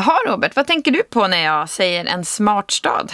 [0.00, 3.12] Jaha Robert, vad tänker du på när jag säger en smart stad?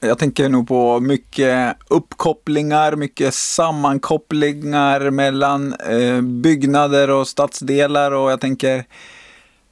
[0.00, 8.40] Jag tänker nog på mycket uppkopplingar, mycket sammankopplingar mellan eh, byggnader och stadsdelar och jag
[8.40, 8.84] tänker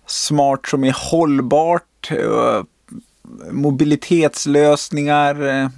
[0.07, 2.63] smart som är hållbart, eh,
[3.51, 5.69] mobilitetslösningar, eh,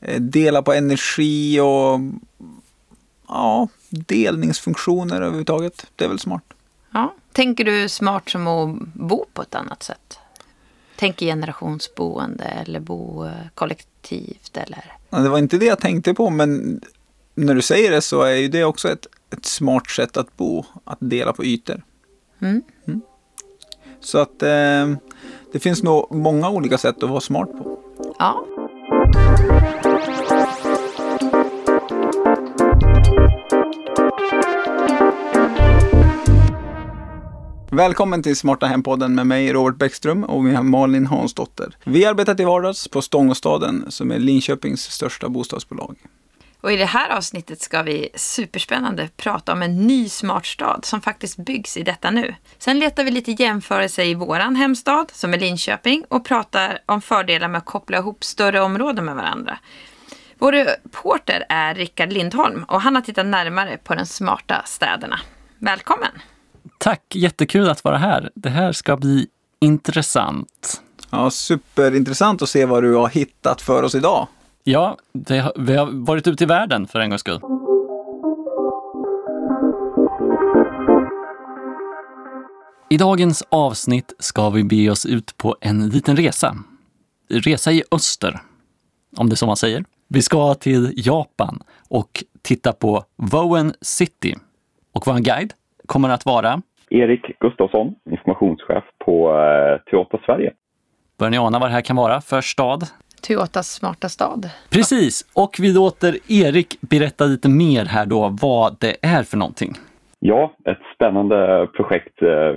[0.00, 2.00] eh dela på energi och
[3.28, 5.86] ja, delningsfunktioner överhuvudtaget.
[5.96, 6.44] Det är väl smart.
[6.92, 7.14] Ja.
[7.32, 10.18] Tänker du smart som att bo på ett annat sätt?
[10.96, 14.84] Tänker generationsboende eller bo eh, kollektivt eller?
[15.10, 16.80] Ja, det var inte det jag tänkte på, men
[17.34, 20.64] när du säger det så är ju det också ett, ett smart sätt att bo,
[20.84, 21.82] att dela på ytor.
[22.40, 22.62] Mm.
[22.86, 23.00] Mm.
[24.00, 24.94] Så att eh,
[25.52, 27.78] det finns nog många olika sätt att vara smart på.
[28.18, 28.46] Ja.
[37.72, 41.76] Välkommen till Smarta Hem-podden med mig Robert Bäckström och vi har Malin Hansdotter.
[41.84, 45.96] Vi arbetar till vardags på Stångåstaden som är Linköpings största bostadsbolag.
[46.60, 51.00] Och i det här avsnittet ska vi superspännande prata om en ny smart stad som
[51.00, 52.34] faktiskt byggs i detta nu.
[52.58, 57.48] Sen letar vi lite jämförelser i våran hemstad som är Linköping och pratar om fördelar
[57.48, 59.58] med att koppla ihop större områden med varandra.
[60.38, 65.20] Vår reporter är Rickard Lindholm och han har tittat närmare på de smarta städerna.
[65.58, 66.12] Välkommen!
[66.82, 68.30] Tack, jättekul att vara här.
[68.34, 69.26] Det här ska bli
[69.60, 70.82] intressant.
[71.10, 74.28] Ja, superintressant att se vad du har hittat för oss idag.
[74.64, 77.40] Ja, det, vi har varit ute i världen för en gångs skull.
[82.90, 86.56] I dagens avsnitt ska vi be oss ut på en liten resa.
[87.28, 88.42] Resa i öster,
[89.16, 89.84] om det är så man säger.
[90.08, 94.36] Vi ska till Japan och titta på Wowen City.
[94.92, 95.52] Och vår guide
[95.86, 100.52] kommer att vara Erik Gustafsson, informationschef på eh, Toyota Sverige.
[101.18, 102.82] Börjar ni ana vad det här kan vara för stad?
[103.22, 104.50] Toyotas smarta stad.
[104.70, 109.72] Precis, och vi låter Erik berätta lite mer här då vad det är för någonting.
[110.18, 112.54] Ja, ett spännande projekt eh,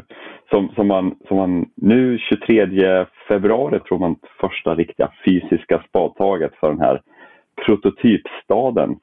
[0.49, 6.69] som, som, man, som man nu 23 februari tror man första riktiga fysiska spadtaget för
[6.69, 7.01] den här
[7.65, 8.95] prototypstaden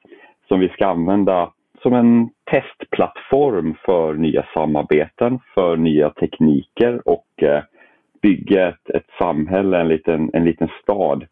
[0.47, 7.63] som vi ska använda som en testplattform för nya samarbeten, för nya tekniker och eh,
[8.21, 11.25] bygga ett, ett samhälle, en liten, en liten stad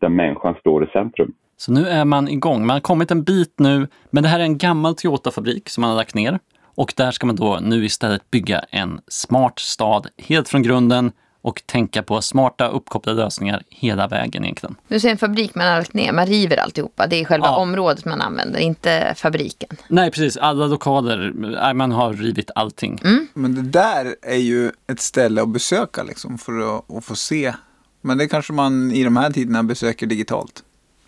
[0.00, 1.32] där människan står i centrum.
[1.56, 2.66] Så nu är man igång.
[2.66, 5.90] Man har kommit en bit nu, men det här är en gammal Toyota-fabrik som man
[5.90, 6.38] har lagt ner.
[6.76, 11.12] Och där ska man då nu istället bygga en smart stad helt från grunden
[11.44, 14.74] och tänka på smarta uppkopplade lösningar hela vägen egentligen.
[14.88, 17.06] Du ser en fabrik man har lagt ner, man river alltihopa.
[17.06, 17.56] Det är själva Ja.
[17.56, 19.68] området man använder, inte fabriken.
[19.88, 20.36] Nej, precis.
[20.36, 23.00] Alla lokaler, nej, man har rivit allting.
[23.34, 27.54] Men det där är ju ett ställe att besöka liksom för att, att få se.
[28.00, 30.62] Men det kanske man i de här tiderna besöker digitalt.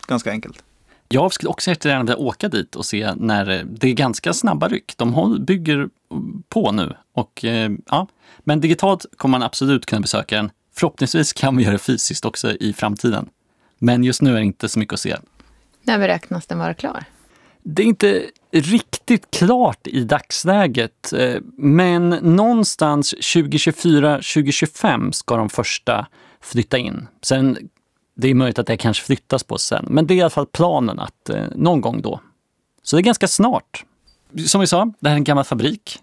[0.07, 0.63] Ganska enkelt.
[1.09, 4.67] Jag skulle också jättegärna vilja åka dit och se när eh, det är ganska snabba
[4.67, 4.93] ryck.
[4.97, 5.89] De bygger
[6.49, 6.95] på nu.
[7.13, 8.07] Och, eh, ja.
[8.39, 10.51] Men digitalt kommer man absolut kunna besöka den.
[10.75, 13.29] Förhoppningsvis kan vi göra det fysiskt också i framtiden.
[13.79, 15.17] Men just nu är det inte så mycket att se.
[15.83, 17.03] När beräknas den vara klar?
[17.63, 26.07] Det är inte riktigt klart i dagsläget, eh, men någonstans 2024-2025 ska de första
[26.41, 27.07] flytta in.
[27.21, 27.57] Sen,
[28.17, 30.45] det är möjligt att det kanske flyttas på sen, men det är i alla fall
[30.45, 32.19] planen att eh, någon gång då.
[32.83, 33.85] Så det är ganska snart.
[34.45, 35.99] Som vi sa, det här är en gammal fabrik.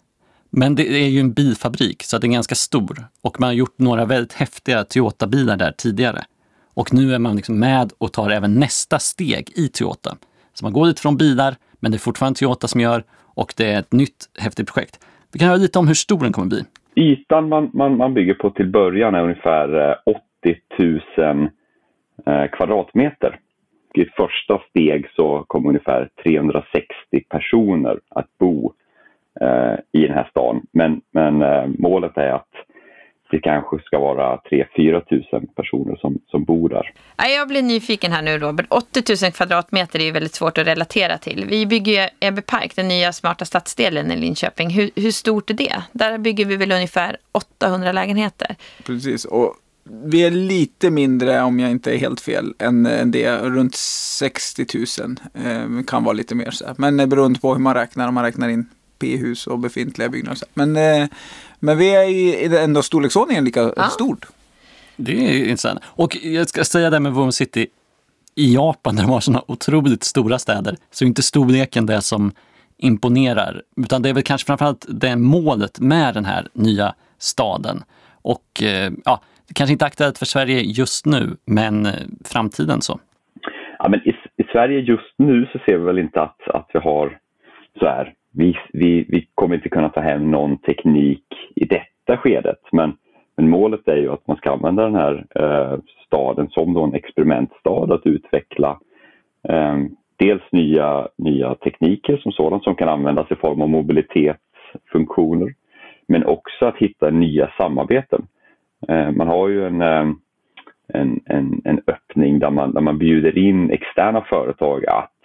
[0.51, 3.07] Men det är ju en bilfabrik, så den är ganska stor.
[3.23, 6.25] Och man har gjort några väldigt häftiga Toyota-bilar där tidigare.
[6.75, 10.17] Och nu är man liksom med och tar även nästa steg i Toyota.
[10.53, 13.05] Så man går lite från bilar, men det är fortfarande Toyota som gör
[13.35, 15.07] och det är ett nytt häftigt projekt.
[15.33, 16.65] Vi kan höra lite om hur stor den kommer bli.
[16.97, 20.21] Ytan man, man, man bygger på till början är ungefär eh, 80
[21.19, 21.49] 000
[22.53, 23.39] kvadratmeter.
[23.95, 26.85] I första steg så kommer ungefär 360
[27.29, 28.73] personer att bo
[29.41, 30.67] eh, i den här stan.
[30.73, 32.49] Men, men eh, målet är att
[33.31, 36.93] det kanske ska vara 3-4 000 personer som, som bor där.
[37.17, 38.67] Ja, Jag blir nyfiken här nu Robert.
[38.69, 41.45] 80 000 kvadratmeter är ju väldigt svårt att relatera till.
[41.49, 44.71] Vi bygger ju Ebbe Park, den nya smarta stadsdelen i Linköping.
[44.71, 45.83] Hur, hur stort är det?
[45.93, 48.57] Där bygger vi väl ungefär 800 lägenheter.
[48.87, 49.25] Precis.
[49.25, 49.55] Och
[49.85, 53.39] vi är lite mindre, om jag inte är helt fel, än, än det.
[53.39, 54.67] Runt 60
[55.01, 55.17] 000.
[55.35, 56.75] Eh, kan vara lite mer så här.
[56.79, 58.09] Men det beroende på hur man räknar.
[58.09, 58.67] Om man räknar in
[58.99, 60.37] P-hus och befintliga byggnader.
[60.37, 60.67] så här.
[60.67, 61.09] Men, eh,
[61.61, 63.89] men vi är i, ändå storleksordningen lika Ja.
[63.89, 64.27] stort.
[64.97, 65.81] Det är intressant.
[65.85, 67.67] Och jag ska säga det med Women City
[68.35, 72.33] i Japan, där de har sådana otroligt stora städer, så är inte storleken det som
[72.77, 73.63] imponerar.
[73.77, 77.85] Utan det är väl kanske framförallt det målet med den här nya staden.
[78.23, 81.93] Och eh, ja, det kanske inte är aktuellt för Sverige just nu, men eh,
[82.25, 83.01] framtiden så.
[83.79, 86.79] Ja, men i, i Sverige just nu så ser vi väl inte att, att vi
[86.79, 87.19] har
[87.79, 88.15] så här.
[88.33, 91.25] Vi, vi, vi kommer inte kunna ta hem någon teknik
[91.57, 92.93] i detta skedet, men,
[93.37, 96.95] men målet är ju att man ska använda den här eh, staden som då en
[96.95, 98.79] experimentstad att utveckla
[99.49, 99.79] eh,
[100.17, 105.55] dels nya, nya tekniker som sådant som kan användas i form av mobilitetsfunktioner,
[106.09, 108.27] men också att hitta nya samarbeten.
[108.89, 110.07] Eh, man har ju en, eh,
[110.89, 115.21] en, en, en öppning där man, där man bjuder in externa företag att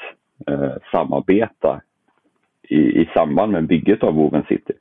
[0.47, 1.81] eh, samarbeta
[2.69, 4.73] i, i samband med bygget av Woven City.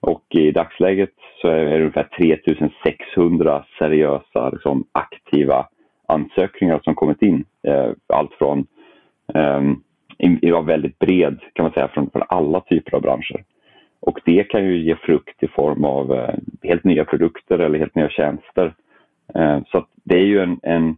[0.00, 5.66] Och i dagsläget så är det ungefär 3600 seriösa liksom, aktiva
[6.08, 7.44] ansökningar som kommit in.
[7.62, 8.66] Eh, allt från,
[9.34, 13.44] eh, var väldigt bred kan man säga, från, från alla typer av branscher.
[14.06, 17.94] Och det kan ju ge frukt i form av eh, helt nya produkter eller helt
[17.94, 18.74] nya tjänster.
[19.34, 20.96] Eh, så det är ju en, en,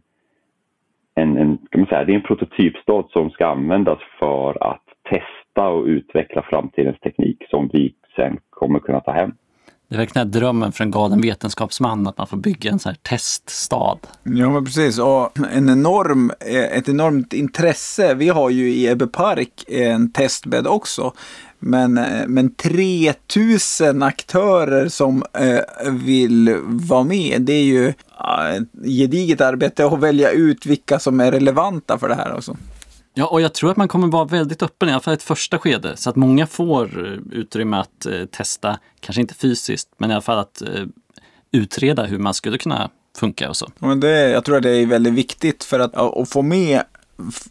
[1.15, 5.67] en, en, kan man säga, det är en prototypstad som ska användas för att testa
[5.67, 9.31] och utveckla framtidens teknik som vi sen kommer kunna ta hem.
[9.89, 12.97] Det är verkligen drömmen för en galen vetenskapsman att man får bygga en sån här
[13.01, 13.97] teststad.
[14.23, 14.99] Ja, men precis.
[14.99, 18.13] Och en enorm, eh, ett enormt intresse.
[18.13, 21.13] Vi har ju i Ebbe Park en testbädd också.
[21.59, 29.41] Men, eh, men 3000 aktörer som eh, vill vara med, det är ju ett gediget
[29.41, 32.35] arbete att välja ut vilka som är relevanta för det här.
[32.35, 32.57] Också.
[33.13, 35.23] Ja, och jag tror att man kommer vara väldigt öppen, i alla fall i ett
[35.23, 40.11] första skede, så att många får eh, utrymme att eh, testa, kanske inte fysiskt, men
[40.11, 40.85] i alla fall att eh,
[41.51, 43.71] utreda hur man skulle kunna funka och så.
[43.79, 46.81] Men det, jag tror att det är väldigt viktigt för att, att få med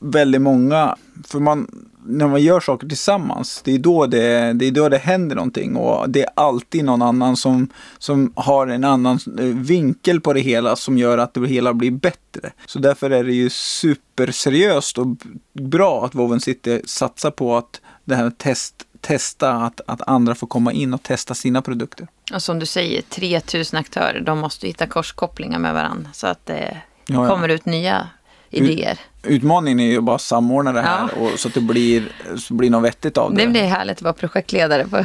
[0.01, 4.71] väldigt många, för man, när man gör saker tillsammans, det är, då det, det är
[4.71, 7.69] då det händer någonting och det är alltid någon annan som,
[7.99, 11.91] som har en annan eh, vinkel på det hela som gör att det hela blir
[11.91, 12.53] bättre.
[12.67, 15.07] Så därför är det ju superseriöst och
[15.53, 20.47] bra att Woven City satsar på att det här test, testa att, att andra får
[20.47, 22.07] komma in och testa sina produkter.
[22.35, 26.83] Och som du säger, 3000 aktörer, de måste hitta korskopplingar med varandra så att det
[27.07, 27.29] Ja, ja.
[27.29, 28.09] kommer ut nya
[28.51, 28.99] idéer.
[29.27, 31.21] Utmaningen är ju bara att samordna det här Ja.
[31.23, 32.09] och, så att det blir,
[32.39, 33.43] så blir något vettigt av det.
[33.45, 35.05] Det blir härligt att vara projektledare på,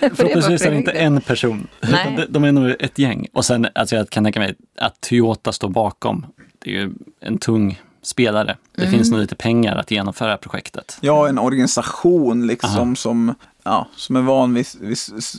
[0.00, 1.90] Förhoppningsvis är det inte en person, Nej.
[2.02, 3.26] utan de- de är nog ett gäng.
[3.32, 6.26] Och sen, alltså jag kan tänka mig att Toyota står bakom.
[6.58, 6.90] Det är ju
[7.20, 8.56] en tung spelare.
[8.76, 8.92] Det Mm.
[8.94, 10.98] finns nog lite pengar att genomföra projektet.
[11.00, 12.94] Ja, en organisation liksom Aha.
[12.94, 13.34] som,
[13.64, 14.66] ja, som är van vid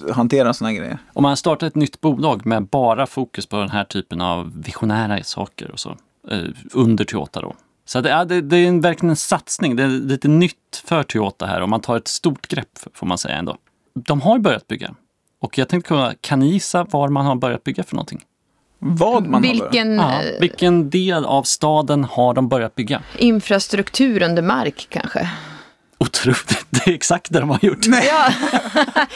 [0.07, 0.97] att hantera sådana grejer.
[1.13, 5.23] Om man startar ett nytt bolag med bara fokus på den här typen av visionära
[5.23, 5.89] saker och så,
[6.31, 6.37] eh,
[6.73, 7.53] under Toyota då.
[7.89, 9.75] Så det, ja, det, det är en, verkligen en satsning.
[9.75, 13.17] Det är lite nytt för Toyota här och man tar ett stort grepp får man
[13.17, 13.57] säga ändå.
[13.93, 14.95] De har börjat bygga.
[15.41, 18.21] Och jag tänkte kunna, kan ni gissa var man har börjat bygga för någonting?
[18.79, 19.73] Vad man har börjat.
[19.73, 23.01] Vilken Ja, eh, vilken del av staden har de börjat bygga?
[23.17, 25.29] infrastruktur under mark kanske?
[26.09, 27.85] Otroligt, det är exakt det de har gjort.
[27.85, 28.29] Ja.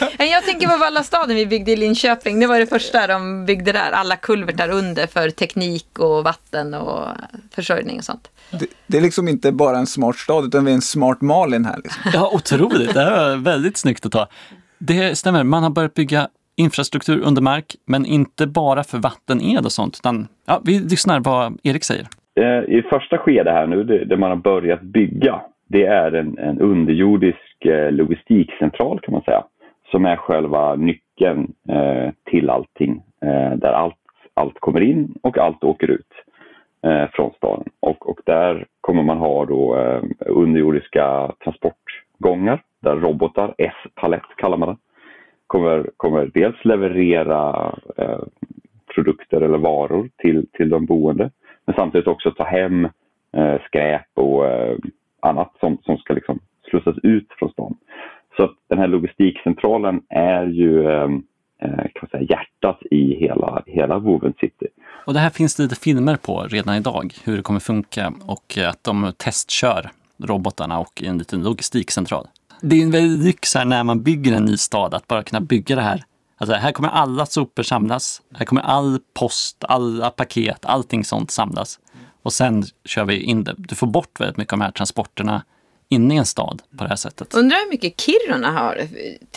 [0.17, 2.39] Men jag tänker på Vallastaden vi byggde i Linköping.
[2.39, 3.91] Det var det första de byggde där.
[3.91, 7.07] Alla kulvertar under för teknik och vatten och
[7.55, 8.29] försörjning och sånt.
[8.51, 11.65] Det, det är liksom inte bara en smart stad utan vi är en smart Malin
[11.65, 11.77] här.
[11.83, 12.11] Liksom.
[12.13, 12.93] Ja, otroligt.
[12.93, 14.27] Det här var väldigt snyggt att ta.
[14.77, 19.71] Det stämmer, man har börjat bygga infrastruktur under mark, men inte bara för vattened och
[19.71, 19.99] sånt.
[20.01, 22.07] Utan, ja, vi lyssnar vad Erik säger.
[22.39, 25.41] Eh, I första skede här nu, det, det man har börjat bygga,
[25.73, 29.43] det är en, en underjordisk eh, logistikcentral kan man säga.
[29.91, 33.03] Som är själva nyckeln eh, till allting.
[33.21, 33.95] Eh, där allt,
[34.33, 36.11] allt kommer in och allt åker ut
[36.81, 37.69] eh, från staden.
[37.79, 44.69] Och, och där kommer man ha då eh, underjordiska transportgångar där robotar, S-palett kallar man
[44.69, 44.77] det,
[45.47, 48.19] kommer, kommer dels leverera eh,
[48.95, 51.31] produkter eller varor till, till de boende
[51.65, 52.85] men samtidigt också ta hem
[53.37, 54.77] eh, skräp och eh,
[55.29, 56.39] annat som, som ska liksom
[56.69, 57.75] slussas ut från stan.
[58.37, 61.09] Så att den här logistikcentralen är ju eh,
[61.61, 64.67] eh, kan man säga, hjärtat i hela, hela Woven City.
[65.05, 68.57] Och det här finns det lite filmer på redan idag, hur det kommer funka och
[68.69, 69.89] att de testkör
[70.23, 72.27] robotarna och en liten logistikcentral.
[72.61, 75.41] Det är en väldig lyx här när man bygger en ny stad att bara kunna
[75.41, 76.03] bygga det här.
[76.37, 81.79] Alltså här kommer alla sopor samlas, här kommer all post, alla paket, allting sånt samlas.
[82.23, 83.55] Och sen kör vi in det.
[83.57, 85.43] Du får bort väldigt mycket av de här transporterna
[85.89, 87.33] inne i en stad på det här sättet.
[87.33, 88.87] Undrar hur mycket Kiruna har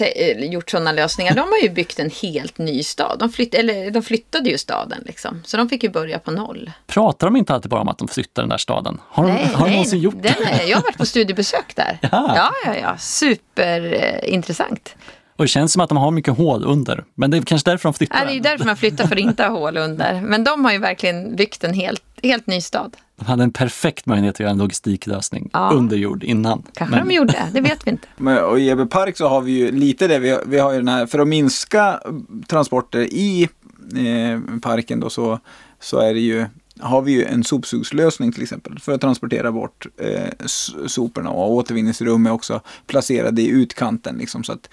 [0.00, 1.34] eh, gjort sådana lösningar.
[1.34, 3.18] De har ju byggt en helt ny stad.
[3.18, 5.42] De, flytt- eller, de flyttade ju staden liksom.
[5.44, 6.70] Så de fick ju börja på noll.
[6.86, 9.00] Pratar de inte alltid bara om att de flyttar den där staden?
[9.08, 9.70] Har de, Nej, har de nej.
[9.72, 10.28] någonsin gjort det?
[10.28, 11.98] Är, jag har varit på studiebesök där.
[12.12, 12.32] Jaha.
[12.36, 12.96] Ja, ja, ja.
[12.98, 14.96] Superintressant.
[15.36, 17.04] Och det känns som att de har mycket hål under.
[17.14, 18.16] Men det är kanske därför de flyttar.
[18.16, 20.20] Nej, det är ju därför man flyttar för att inte ha hål under.
[20.20, 22.96] Men de har ju verkligen byggt en helt, helt ny stad.
[23.16, 25.70] De hade en perfekt möjlighet att göra en logistiklösning Ja.
[25.74, 26.62] under jord innan.
[26.74, 28.08] Kanske Men- de gjorde, det vet vi inte.
[28.16, 30.72] Men, och i Ebbe Park så har vi ju lite det, vi har, vi har
[30.72, 32.00] ju den här, för att minska
[32.48, 33.48] transporter i
[33.96, 35.38] eh, parken då så,
[35.80, 36.46] så är det ju,
[36.80, 40.46] har vi ju en sopsugslösning till exempel för att transportera bort eh,
[40.86, 44.16] soporna och återvinningsrum är också placerade i utkanten.
[44.18, 44.68] Liksom, så att,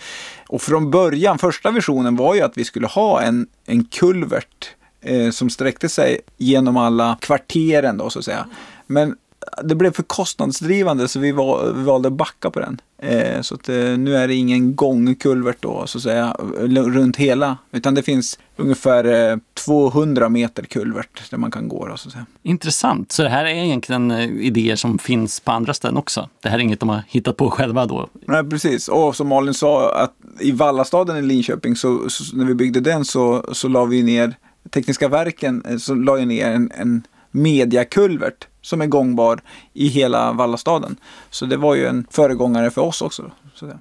[0.47, 4.65] och från början, första visionen var ju att vi skulle ha en, en kulvert
[5.03, 8.45] eh, som sträckte sig genom alla kvarteren då så att säga.
[8.87, 9.15] Men
[9.63, 12.81] det blev för kostnadsdrivande så vi, val, vi valde att backa på den.
[12.97, 16.35] Eh, så att, eh, nu är det ingen gångkulvert då så att säga
[16.67, 17.57] runt hela.
[17.71, 21.87] Utan det finns ungefär eh, 200 meter kulvert där man kan gå.
[21.87, 22.25] Då, så att säga.
[22.43, 23.11] Intressant.
[23.11, 26.29] Så det här är egentligen eh, idéer som finns på andra ställen också.
[26.41, 28.07] Det här är inget de har hittat på själva då.
[28.27, 28.87] Nej, precis.
[28.87, 33.05] Och som Malin sa, att i Vallastaden i Linköping, så, så när vi byggde den
[33.05, 34.35] så, så la vi ner,
[34.69, 39.41] Tekniska verken eh, så la ju ner en, en mediakulvert som är gångbar
[39.73, 40.95] i hela Vallastaden.
[41.29, 43.31] Så det var ju en föregångare för oss också.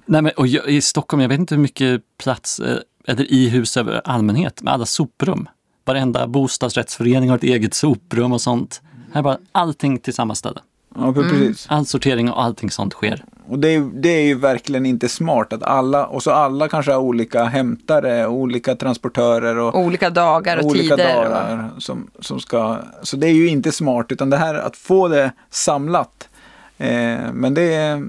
[0.05, 3.49] Nej, men, och jag, I Stockholm, jag vet inte hur mycket plats, eh, eller i
[3.49, 5.49] hus över allmänhet, med alla soprum.
[5.85, 8.81] Varenda bostadsrättsförening har ett eget soprum och sånt.
[9.11, 10.59] Här är bara allting till samma ställe.
[10.95, 11.65] Ja, precis.
[11.69, 13.25] All sortering och allting sånt sker.
[13.47, 16.91] Och det är, det är ju verkligen inte smart att alla, och så alla kanske
[16.91, 21.17] har olika hämtare, olika transportörer och Olika dagar och olika tider.
[21.17, 24.77] Och, dagar som, som ska, så det är ju inte smart utan det här att
[24.77, 26.29] få det samlat.
[26.77, 28.03] Eh, men det är,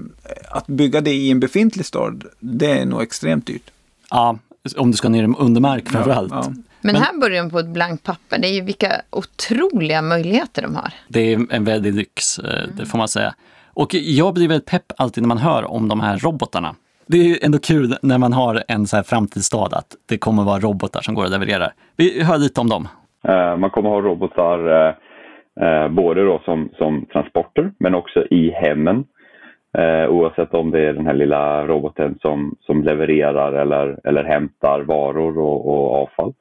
[0.49, 3.71] att bygga det i en befintlig stad, det är nog extremt dyrt.
[4.09, 4.37] Ja,
[4.77, 6.31] om du ska ner under mark framför allt.
[6.31, 6.43] Ja.
[6.47, 8.37] men, Men- här börjar de på ett blankt papper.
[8.37, 10.93] Det är ju vilka otroliga möjligheter de har.
[11.07, 13.35] Det är en väldig lyx, eh, det får man säga.
[13.75, 16.75] Och jag blir väldigt pepp alltid när man hör om de här robotarna.
[17.07, 20.59] Det är ändå kul när man har en så här framtidsstad att det kommer vara
[20.59, 21.73] robotar som går och levererar.
[21.97, 22.87] Vi hör lite om dem.
[23.27, 24.93] Eh, man kommer ha robotar eh,
[25.65, 29.05] eh, både då som, som transporter men också i hemmen.
[30.09, 35.37] Oavsett om det är den här lilla roboten som, som levererar eller, eller hämtar varor
[35.37, 36.33] och, och avfall.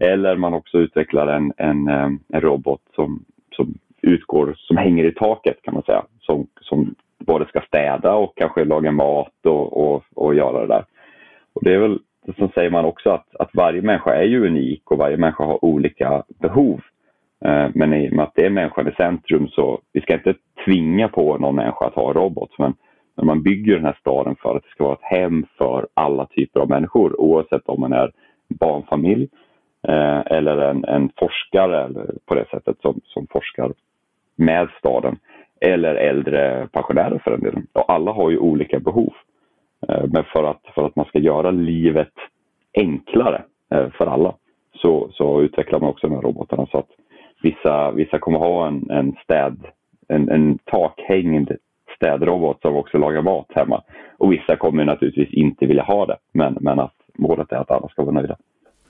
[0.00, 3.24] Eller man också utvecklar en, en, en robot som,
[3.56, 6.04] som utgår, som hänger i taket kan man säga.
[6.20, 10.84] Som, som både ska städa och kanske laga mat och, och, och göra det där.
[11.52, 11.98] Och det är väl,
[12.38, 15.64] så säger man också att, att varje människa är ju unik och varje människa har
[15.64, 16.80] olika behov.
[17.44, 20.34] Eh, Men i och med att det är människan i centrum så vi ska inte
[20.64, 22.50] tvinga på någon människa att ha robot.
[22.58, 22.74] Men
[23.16, 26.26] när man bygger den här staden för att det ska vara ett hem för alla
[26.26, 28.12] typer av människor oavsett om man är
[28.48, 29.28] barnfamilj
[29.88, 33.72] eh, eller en, en forskare eller på det sättet som, som forskar
[34.38, 35.18] med staden
[35.60, 37.66] eller äldre pensionärer för den delen.
[37.72, 39.12] Och alla har ju olika behov.
[39.88, 42.12] Eh, men för att, för att man ska göra livet
[42.74, 43.42] enklare
[43.74, 44.34] eh, för alla
[44.74, 46.90] så, så utvecklar man också de här robotarna så att
[47.42, 49.66] vissa, vissa kommer ha en, en städ,
[50.08, 51.52] en, en takhängd
[51.96, 53.82] städrobot som också lagar mat hemma.
[54.18, 57.88] Och vissa kommer naturligtvis inte vilja ha det, men, men att målet är att alla
[57.88, 58.36] ska vara nöjda.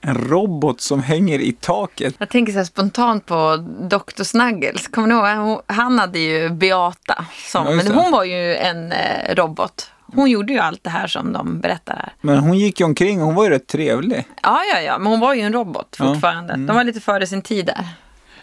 [0.09, 2.15] En robot som hänger i taket.
[2.19, 3.57] Jag tänker så här spontant på
[3.91, 4.23] Dr.
[4.23, 4.89] Snuggles.
[4.89, 5.61] Kommer ni ihåg?
[5.67, 7.25] Han hade ju Beata.
[7.53, 9.91] Som, Ja, men hon var ju en eh, robot.
[10.15, 12.13] Hon gjorde ju allt det här som de berättar här.
[12.21, 14.25] Men hon gick ju omkring och hon var ju rätt trevlig.
[14.43, 14.99] Ja, ja, ja.
[14.99, 16.05] Men hon var ju en robot Ja.
[16.15, 16.53] fortfarande.
[16.53, 17.89] De var lite före sin tid där.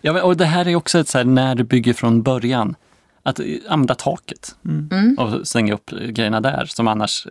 [0.01, 2.75] Ja, men, och det här är också ett så här, när du bygger från början.
[3.23, 4.55] Att eh, använda taket
[5.17, 7.27] och slänga upp grejerna där som annars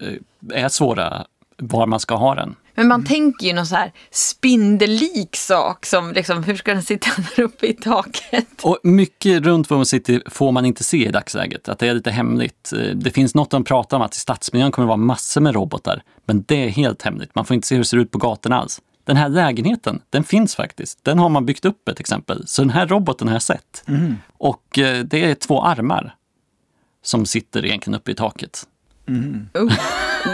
[0.51, 1.25] eh, är svåra
[1.59, 2.55] var man ska ha den.
[2.75, 7.09] Men man tänker ju någon så här spindellik sak som liksom, hur ska den sitta
[7.37, 8.47] där uppe i taket?
[8.63, 12.11] Och mycket runt Women City får man inte se i dagsläget, att det är lite
[12.11, 12.73] hemligt.
[12.73, 15.55] Eh, Det finns något de pratar om att i stadsmiljön kommer det vara massor med
[15.55, 17.35] robotar, men det är helt hemligt.
[17.35, 18.81] Man får inte se hur det ser ut på gatorna alls.
[19.05, 21.05] Den här lägenheten, den finns faktiskt.
[21.05, 22.47] Den har man byggt upp ett exempel.
[22.47, 23.85] Så den här roboten har jag sett.
[24.39, 26.15] Och eh, det är två armar
[27.03, 28.67] som sitter egentligen uppe i taket.
[29.11, 29.73] Uh,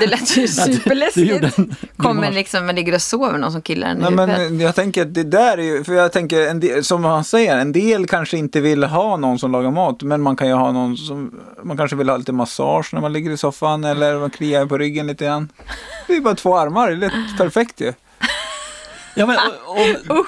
[0.00, 1.56] det lät ju superläskigt.
[1.96, 5.02] Kommer liksom, man ligger och sover någon som killar en i Nej, men jag tänker
[5.02, 8.06] att det där är ju, för jag tänker, en del, som han säger, en del
[8.06, 11.40] kanske inte vill ha någon som lagar mat, men man kan ju ha någon som,
[11.62, 14.78] man kanske vill ha lite massage när man ligger i soffan eller man kliar på
[14.78, 15.48] ryggen lite grann.
[16.06, 17.92] Det är bara två armar, det är perfekt ju.
[19.14, 19.96] Ja, men, om,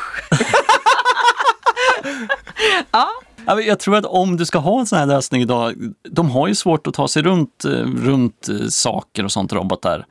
[2.90, 5.74] Ja, Ja, men Jag tror att om du ska ha en sån här lösning idag,
[6.10, 7.70] de har ju svårt att ta sig runt, eh,
[8.04, 10.06] runt eh, saker och sånt, robotar.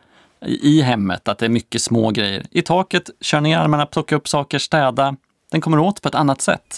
[0.45, 2.45] I i hemmet, att det är mycket små grejer.
[2.51, 5.15] I taket, kör ner armarna, plocka upp saker, städa.
[5.51, 6.77] Den kommer åt på ett annat sätt.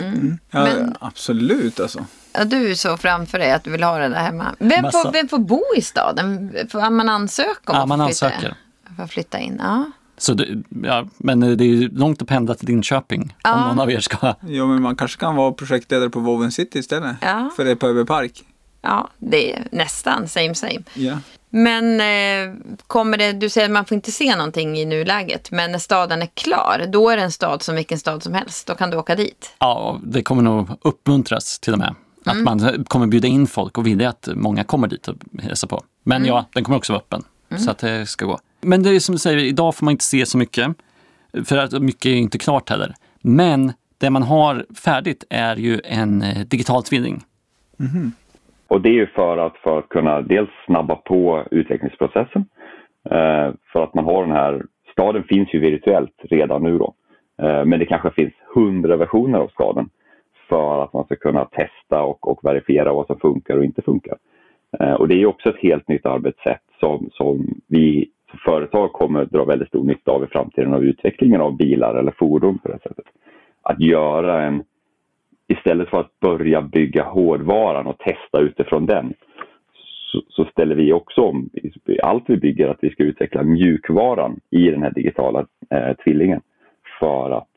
[0.52, 2.06] Ja, Men- Absolut alltså.
[2.34, 4.56] ja, du såg framför dig att du vill ha det där hemma.
[4.60, 5.04] Vem Massa.
[5.04, 6.56] får, vem får bo i staden?
[6.72, 8.26] Får man ansöka om Ja, att man få flytta?
[8.26, 8.56] ansöker.
[8.98, 9.58] Får flytta in.
[9.64, 9.86] Ja.
[10.24, 13.54] Så det, ja, men det är ju långt att pendla till Linköping Ja.
[13.54, 14.18] om någon av er ska...
[14.48, 17.16] Ja, men man kanske kan vara projektledare på Woven City istället.
[17.22, 17.50] Ja.
[17.56, 18.44] För det är på Öby Park.
[18.82, 20.80] ja, det är nästan same same.
[20.94, 21.18] Ja.
[21.50, 22.56] Men eh,
[22.88, 26.22] kommer det, du säger att man får inte se någonting i nuläget, men när staden
[26.22, 28.68] är klar, då är det en stad som vilken stad som helst.
[28.68, 29.54] Då kan du åka dit.
[29.60, 31.96] Ja, det kommer nog uppmuntras till och med.
[32.26, 32.44] Att Mm.
[32.44, 35.84] man kommer bjuda in folk och vilja att många kommer dit och hälsar på.
[36.04, 36.28] Men Mm.
[36.28, 37.24] ja, den kommer också vara öppen.
[37.60, 38.40] Så att det ska gå.
[38.66, 40.68] Men det är som du säger, idag får man inte se så mycket.
[41.46, 42.94] För att mycket är inte klart heller.
[43.22, 47.22] Men det man har färdigt är ju en eh, digital tvilling.
[48.68, 52.46] Och det är ju för att, för att kunna dels snabba på utvecklingsprocessen.
[53.10, 56.94] Eh, för att man har den här, staden finns ju virtuellt redan nu då.
[57.42, 59.90] Eh, men det kanske finns hundra versioner av staden
[60.50, 64.18] för att man ska kunna testa och, och verifiera vad som funkar och inte funkar.
[64.98, 68.10] Och det är också ett helt nytt arbetssätt som, som vi
[68.46, 72.58] företag kommer dra väldigt stor nytta av i framtiden av utvecklingen av bilar eller fordon
[72.60, 73.06] på det sättet.
[73.62, 74.64] Att göra en
[75.48, 79.14] istället för att börja bygga hårdvaran och testa utifrån den
[80.14, 81.50] så, så ställer vi också om
[81.86, 86.42] i allt vi bygger att vi ska utveckla mjukvaran i den här digitala eh, tvillingen
[87.00, 87.50] för att,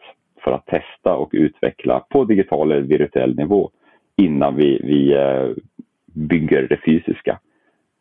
[0.44, 3.70] för att testa och utveckla på digital eller virtuell nivå
[4.16, 5.50] innan vi, vi eh,
[6.14, 7.38] bygger det fysiska.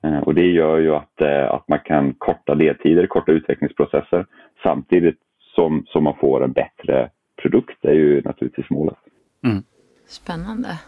[0.05, 4.25] Eh, och det gör ju att, eh, att man kan korta ledtider, korta utvecklingsprocesser
[4.63, 5.19] samtidigt
[5.55, 7.09] som, som man får en bättre
[7.41, 7.77] produkt.
[7.81, 8.97] Det är ju naturligtvis målet.
[10.07, 10.79] Spännande.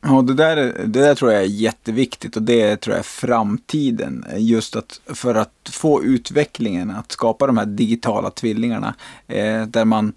[0.00, 0.56] Ja, det där,
[0.86, 4.24] det där tror jag är jätteviktigt och det tror jag är framtiden.
[4.36, 8.94] Just att för att få utvecklingen att skapa de här digitala tvillingarna
[9.26, 10.12] eh, där man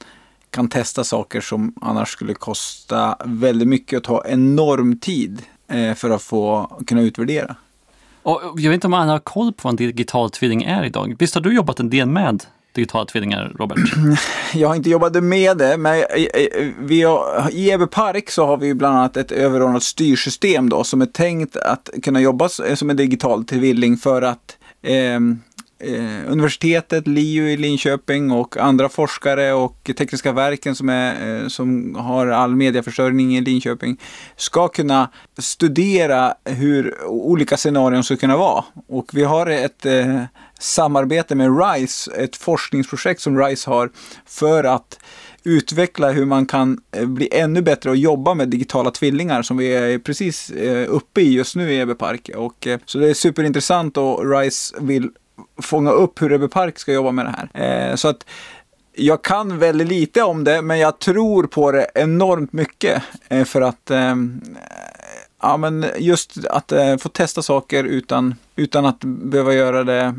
[0.49, 6.09] kan testa saker som annars skulle kosta väldigt mycket och ta enorm tid eh, för
[6.09, 7.55] att få kunna utvärdera.
[8.29, 11.15] Och jag vet inte om alla har koll på vad en digital tvilling är idag.
[11.19, 12.43] Visst har du jobbat en del med
[12.75, 13.79] digitala tvillingar, Robert?
[14.53, 18.57] Jag har inte jobbat med det, men i- vi har, i Ebbe Park så har
[18.57, 22.95] vi bland annat ett överordnat styrsystem då som är tänkt att kunna jobba som en
[22.95, 25.19] digital tvilling för att eh,
[25.79, 31.95] eh, universitetet, LiU i Linköping och andra forskare och Tekniska verken som, är, eh, som
[31.95, 33.97] har all mediaförsörjning i Linköping
[34.35, 38.63] ska kunna studera hur olika scenarion ska kunna vara.
[38.87, 40.23] Och vi har ett eh,
[40.59, 43.89] samarbete med RISE, ett forskningsprojekt som RISE har
[44.25, 44.99] för att
[45.43, 49.73] utveckla hur man kan eh, bli ännu bättre och jobba med digitala tvillingar som vi
[49.73, 52.29] är precis eh, uppe i just nu i Ebbe Park.
[52.35, 55.09] Och, eh, så det är superintressant och RISE vill
[55.61, 57.89] fånga upp hur Ebbe Park ska jobba med det här.
[57.89, 58.25] Eh, så att
[58.95, 63.03] jag kan väldigt lite om det, men jag tror på det enormt mycket.
[63.27, 64.41] eh, För att ehm,
[65.41, 70.15] ja, men just att eh, få testa saker utan, utan att behöva göra det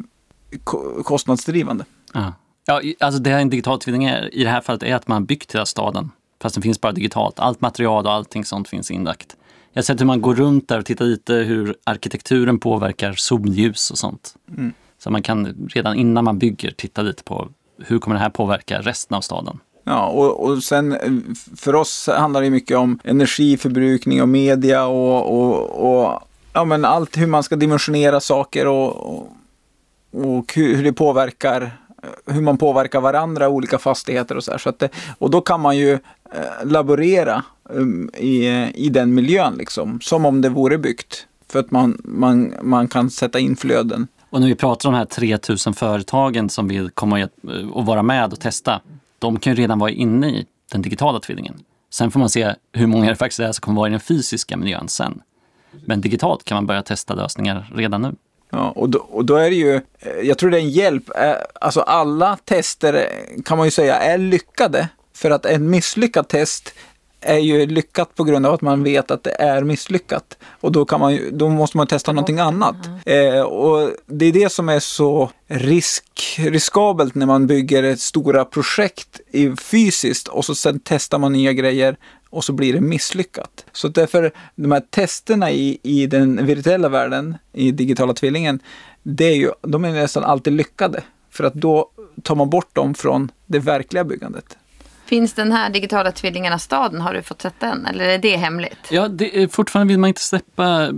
[0.64, 1.84] ko- kostnadsdrivande.
[2.14, 2.32] Ja.
[2.66, 5.24] Ja, alltså det här en digital tvilling är, i det här fallet är att man
[5.24, 6.10] byggt hela staden.
[6.42, 7.38] Fast den finns bara digitalt.
[7.38, 9.36] Allt material och allting sånt finns inlagt.
[9.72, 13.90] Jag har sett hur man går runt där och tittar lite hur arkitekturen påverkar solljus
[13.90, 14.34] och sånt.
[15.02, 18.80] Så man kan redan innan man bygger titta lite på hur kommer det här påverka
[18.80, 19.58] resten av staden.
[19.84, 21.10] Ja, och, och sen eh,
[21.56, 27.18] för oss handlar det mycket om energiförbrukning och media och, och, och ja, men allt
[27.18, 29.28] hur man ska dimensionera saker och, och,
[30.12, 31.62] och hur, det påverkar
[32.02, 34.58] eh, hur man påverkar varandra, olika fastigheter och så här.
[34.58, 39.54] Så att det, och då kan man ju eh, laborera um, i, i den miljön
[39.54, 41.26] liksom, som om det vore byggt.
[41.48, 44.08] För att man, man, man kan sätta in flöden.
[44.30, 48.02] Och när vi pratar om de här 3000 företagen som vill komma och- eh, vara
[48.02, 48.80] med och testa.
[49.18, 51.54] De kan ju redan vara inne i den digitala tvillingen.
[51.90, 54.56] Sen får man se hur många det faktiskt är som kommer vara i den fysiska
[54.56, 55.22] miljön sen.
[55.84, 58.14] Men digitalt kan man börja testa lösningar redan nu.
[58.50, 61.10] Ja, och, då, och då är det ju, eh, jag tror det är en hjälp.
[61.16, 63.08] Eh, alltså alla tester
[63.44, 64.88] kan man ju säga är lyckade.
[65.14, 66.74] För att en misslyckad test
[67.20, 70.38] är ju lyckat på grund av att man vet att det är misslyckat.
[70.60, 72.76] Och då, kan man då måste man testa någonting annat.
[73.06, 78.44] Eh, och det är det som är så risk, riskabelt när man bygger ett stora
[78.44, 81.96] projekt i, fysiskt och så sen testar man nya grejer
[82.30, 83.64] och så blir det misslyckat.
[83.72, 88.60] Så därför, de här testerna i, i den virtuella världen, i digitala tvillingen,
[89.02, 91.02] det är ju, de är nästan alltid lyckade.
[91.30, 91.90] För att då
[92.22, 94.56] tar man bort dem från det verkliga byggandet.
[95.10, 97.86] Finns den här digitala tvillingarna-staden, har du fått sett den?
[97.86, 98.78] Eller är det hemligt?
[98.90, 100.88] Ja, det är, fortfarande vill man inte släppa...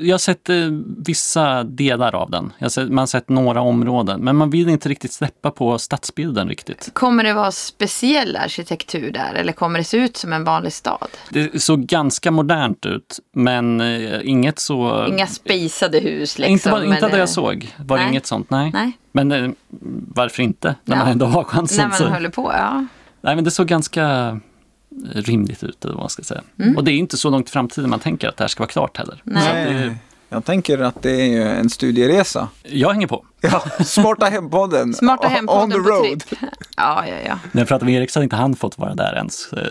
[0.00, 0.56] Jag har sett eh,
[0.98, 2.52] vissa delar av den.
[2.70, 4.20] Sett, man har sett några områden.
[4.20, 6.90] Men man vill inte riktigt släppa på stadsbilden riktigt.
[6.92, 11.08] Kommer det vara speciell arkitektur där eller kommer det se ut som en vanlig stad?
[11.30, 15.06] Det såg ganska modernt ut, men eh, inget så...
[15.08, 16.52] Inga spisade hus liksom?
[16.52, 17.74] inte bara, inte det jag såg.
[17.78, 18.10] Var det nej.
[18.12, 18.70] inget sånt, nej.
[18.74, 19.50] Nej, Men eh,
[20.14, 20.74] varför inte?
[20.84, 21.02] När Ja.
[21.02, 21.78] man ändå har chansen.
[21.78, 22.08] när man så.
[22.08, 22.86] håller på, ja.
[23.20, 24.38] Nej, men det såg ganska
[25.12, 26.40] rimligt ut, eller vad man ska säga.
[26.58, 26.76] Mm.
[26.76, 28.70] Och det är inte så långt i framtiden man tänker att det här ska vara
[28.70, 29.20] klart heller.
[29.24, 29.42] Nej.
[29.42, 29.96] Så att det,
[30.28, 32.48] Jag tänker att det är ju en studieresa.
[32.62, 33.24] jag hänger på.
[33.40, 34.94] Ja, Smarta Hempodden.
[34.94, 36.24] Smarta On hempodden the på road.
[36.76, 37.38] Ja, ja, ja.
[37.52, 39.62] Jag pratade med Erik så hade inte han fått vara där ens eh,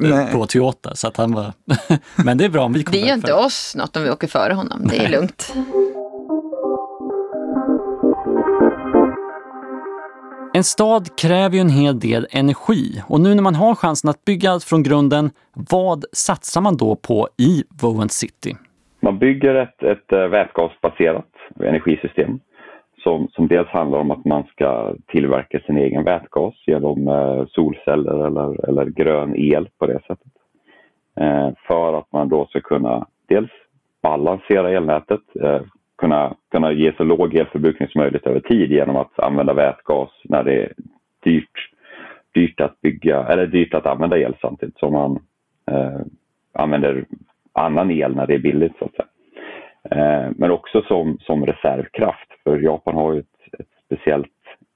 [0.00, 0.32] nej.
[0.32, 0.94] på Toyota.
[0.96, 1.52] Så att han var...
[2.16, 2.98] men det är bra om vi kommer.
[3.00, 4.86] Det gör inte för- oss något om vi åker före honom.
[4.90, 5.52] Det är lugnt.
[10.56, 14.24] En stad kräver ju en hel del energi och nu när man har chansen att
[14.24, 15.30] bygga allt från grunden,
[15.70, 18.52] vad satsar man då på i Vowent City?
[19.00, 22.40] Man bygger ett, ett eh, vätgasbaserat energisystem
[23.02, 28.26] som, som dels handlar om att man ska tillverka sin egen vätgas genom eh, solceller
[28.26, 30.32] eller, eller grön el på det sättet.
[31.20, 33.50] Eh, för att man då ska kunna dels
[34.02, 35.20] balansera elnätet,
[35.98, 40.44] kunna, kunna ge så låg elförbrukning som möjligt över tid genom att använda vätgas när
[40.44, 40.72] det är
[41.24, 41.70] dyrt,
[42.34, 45.18] dyrt att bygga eller dyrt att använda el samtidigt som man
[45.70, 46.00] eh,
[46.52, 47.04] använder
[47.52, 49.08] annan el när det är billigt så att säga.
[49.90, 54.28] Eh, men också som, som reservkraft för Japan har ju ett, ett speciellt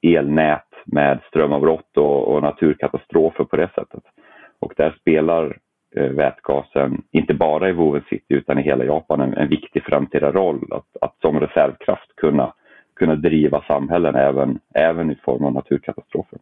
[0.03, 4.03] elnät med strömavbrott och, och naturkatastrofer på det sättet.
[4.61, 5.59] Och där spelar
[5.97, 10.69] vätgasen, inte bara i Woven City utan i hela Japan, en, en viktig framtida roll
[10.71, 12.53] att, att som reservkraft kunna,
[12.97, 16.39] kunna driva samhällen även, även i form av naturkatastrofer.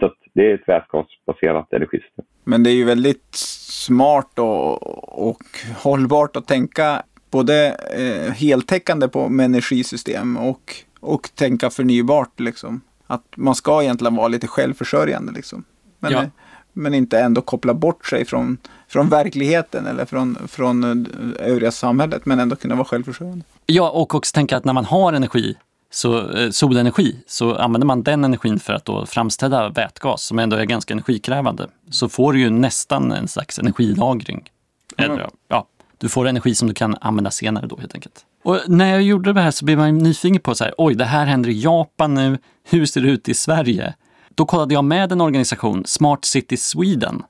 [0.00, 2.24] Så att det är ett vätgasbaserat energisystem.
[2.44, 5.42] Men det är ju väldigt smart och, och
[5.84, 12.40] hållbart att tänka både eh, heltäckande på med energisystem och, och tänka förnybart.
[12.40, 12.80] Liksom.
[13.06, 15.32] Att man ska egentligen vara lite självförsörjande.
[15.32, 15.64] Liksom.
[15.98, 16.24] Men, Ja.
[16.72, 18.58] Men inte ändå koppla bort sig från,
[18.88, 22.26] från verkligheten eller från, från eh, övriga samhället.
[22.26, 23.44] Men ändå kunna vara självförsörjande.
[23.66, 25.54] Ja, och också tänka att när man har energi,
[25.90, 30.56] så, eh, solenergi, så använder man den energin för att då framställa vätgas som ändå
[30.56, 31.68] är ganska energikrävande.
[31.90, 34.48] Så får du ju nästan en slags energilagring.
[34.96, 35.30] Eller, Mm.
[35.48, 35.66] ja,
[35.98, 38.24] du får energi som du kan använda senare då helt enkelt.
[38.44, 41.04] Och när jag gjorde det här så blev man nyfiken på så här, oj, det
[41.04, 43.94] här händer i Japan nu, hur ser det ut i Sverige?
[44.34, 47.22] Då kollade jag med en organisation, Smart City Sweden.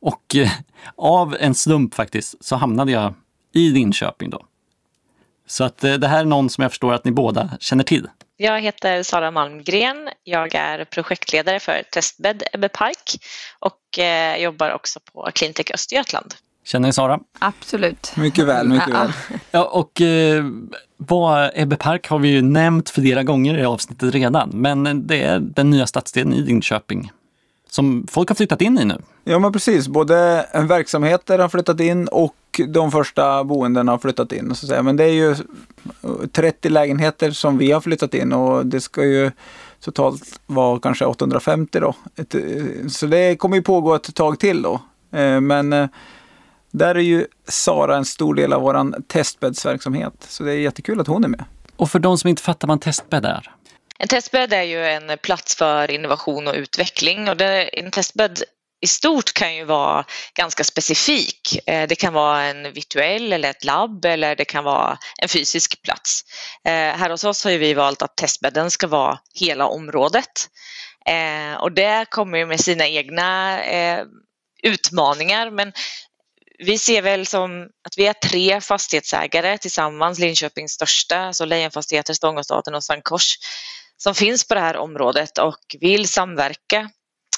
[0.00, 0.50] Och eh,
[0.96, 3.14] av en slump faktiskt så hamnade jag
[3.54, 4.44] i Linköping då.
[5.46, 8.08] Så att eh, det här är någon som jag förstår att ni båda känner till.
[8.36, 10.08] Jag heter Sara Malmgren.
[10.24, 13.24] Jag är projektledare för Testbädd Ebbe Park
[13.58, 16.34] och eh, jobbar också på Cleantech Östergötland.
[16.68, 17.20] Känner ni Sara?
[17.38, 18.12] Absolut.
[18.16, 19.12] Mycket väl, mycket väl.
[19.50, 20.44] Ja, och eh,
[20.96, 25.38] vad Ebbe Park har vi ju nämnt flera gånger i avsnittet redan, men det är
[25.40, 27.12] den nya stadsdelen i Linköping
[27.70, 29.02] som folk har flyttat in i nu.
[29.24, 32.34] Ja men precis, både verksamheter har flyttat in och
[32.68, 34.54] de första boendena har flyttat in.
[34.54, 34.82] Så att säga.
[34.82, 35.36] Men det är ju
[36.32, 39.30] 30 lägenheter som vi har flyttat in och det ska ju
[39.80, 41.94] totalt vara kanske 850 då.
[42.16, 44.80] Eh, Så det kommer ju pågå ett tag till då.
[45.18, 45.88] Eh, Men eh,
[46.70, 50.12] där är ju Sara en stor del av våran testbäddsverksamhet.
[50.28, 51.44] Så det är jättekul att hon är med.
[51.76, 53.52] Och för de som inte fattar vad en testbädd är.
[53.98, 58.42] En testbädd är ju en plats för innovation och utveckling och det, en testbädd
[58.80, 60.04] i stort kan ju vara
[60.34, 61.58] ganska specifik.
[61.66, 65.82] Eh, Det kan vara en virtuell eller ett labb eller det kan vara en fysisk
[65.82, 66.20] plats.
[66.64, 70.48] Eh, Här hos oss har ju vi valt att testbädden ska vara hela området.
[71.06, 73.58] Eh, Och det kommer ju med sina egna
[74.62, 75.72] utmaningar men
[76.58, 82.74] vi ser väl som att vi är tre fastighetsägare tillsammans, Linköpings största, alltså Lejonfastigheter, Stångåstaden
[82.74, 83.34] och Sankt Kors,
[83.96, 86.90] som finns på det här området och vill samverka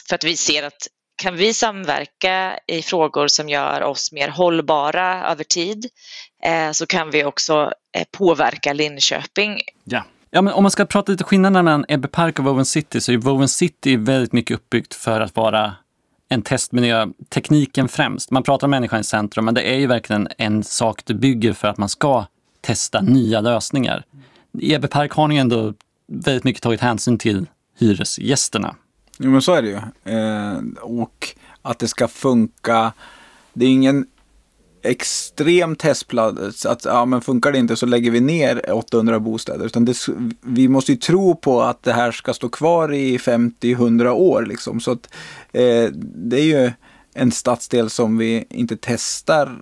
[0.08, 0.86] för att vi ser att
[1.22, 5.86] kan vi samverka i frågor som gör oss mer hållbara över tid
[6.44, 9.60] eh, så kan vi också eh, påverka Linköping.
[9.84, 10.04] Ja.
[10.32, 13.12] Ja, men om man ska prata lite skillnader mellan Ebbe Park och Woven City så
[13.12, 15.74] är Woven City väldigt mycket uppbyggt för att vara
[16.32, 18.30] en testmiljö, tekniken främst.
[18.30, 21.52] Man pratar om människan i centrum, men det är ju verkligen en sak du bygger
[21.52, 22.26] för att man ska
[22.60, 24.04] testa nya lösningar.
[24.58, 25.74] EBE Park har ni ändå
[26.06, 27.46] väldigt mycket tagit hänsyn till
[27.78, 28.76] hyresgästerna.
[29.18, 29.76] Jo men så är det ju.
[30.14, 32.92] Eh, och att det ska funka.
[33.52, 34.06] Det är ingen
[34.82, 36.66] extrem testplats.
[36.66, 39.66] Att ja, men funkar det inte så lägger vi ner 800 bostäder.
[39.66, 39.96] Utan det,
[40.40, 44.46] vi måste ju tro på att det här ska stå kvar i 50-100 år.
[44.46, 44.80] Liksom.
[44.80, 45.08] Så att,
[45.52, 46.72] eh, det är ju
[47.14, 49.60] en stadsdel som vi inte testar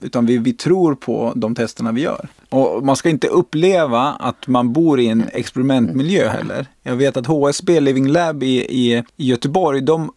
[0.00, 2.28] utan vi, vi tror på de testerna vi gör.
[2.50, 6.66] Och man ska inte uppleva att man bor i en experimentmiljö heller.
[6.82, 10.12] Jag vet att HSB Living Lab i, i, Göteborg, de,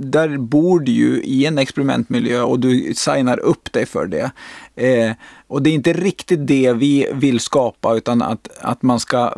[0.00, 4.30] där bor du ju i en experimentmiljö och du signar upp dig för det.
[4.74, 5.12] Eh,
[5.46, 9.34] och det är inte riktigt det vi vill skapa utan att, att man ska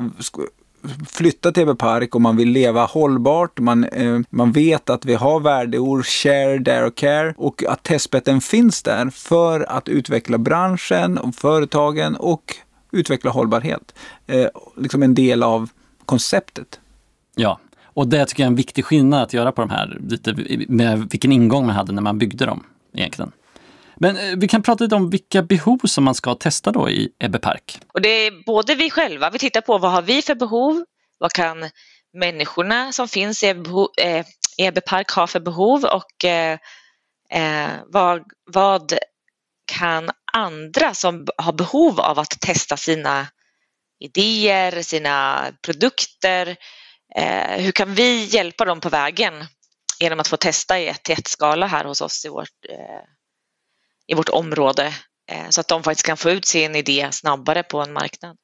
[1.09, 3.61] flytta till Park och man vill leva hållbart.
[3.61, 8.41] Man, eh, man vet att vi har värdeord, share, dare och care och att testbetten
[8.41, 12.55] finns där för att utveckla branschen och företagen och
[12.93, 13.95] utveckla hållbarhet.
[14.27, 15.71] Eh, liksom en del av
[16.05, 16.81] konceptet.
[17.37, 20.35] Ja, och det tycker jag är en viktig skillnad att göra på de här, lite
[20.69, 22.65] med vilken ingång man hade när man byggde dem
[22.95, 23.33] egentligen.
[24.01, 27.09] Men eh, vi kan prata lite om vilka behov som man ska testa då i
[27.19, 27.81] Ebbe Park.
[27.95, 30.85] Och det är både vi själva, vi tittar på vad har vi för behov,
[31.19, 31.71] vad kan
[32.13, 33.71] människorna som finns i Ebbe,
[34.59, 36.59] eh, Park ha för behov och eh,
[37.31, 38.93] eh vad, vad
[39.73, 43.27] kan andra som har behov av att testa sina
[44.01, 46.57] idéer, sina produkter,
[47.17, 49.47] eh, hur kan vi hjälpa dem på vägen
[50.01, 53.18] genom att få testa i ett till ett skala här hos oss i vårt eh,
[54.09, 54.95] i vårt område
[55.31, 58.37] eh, så att de faktiskt kan få ut sin idé snabbare på en marknad.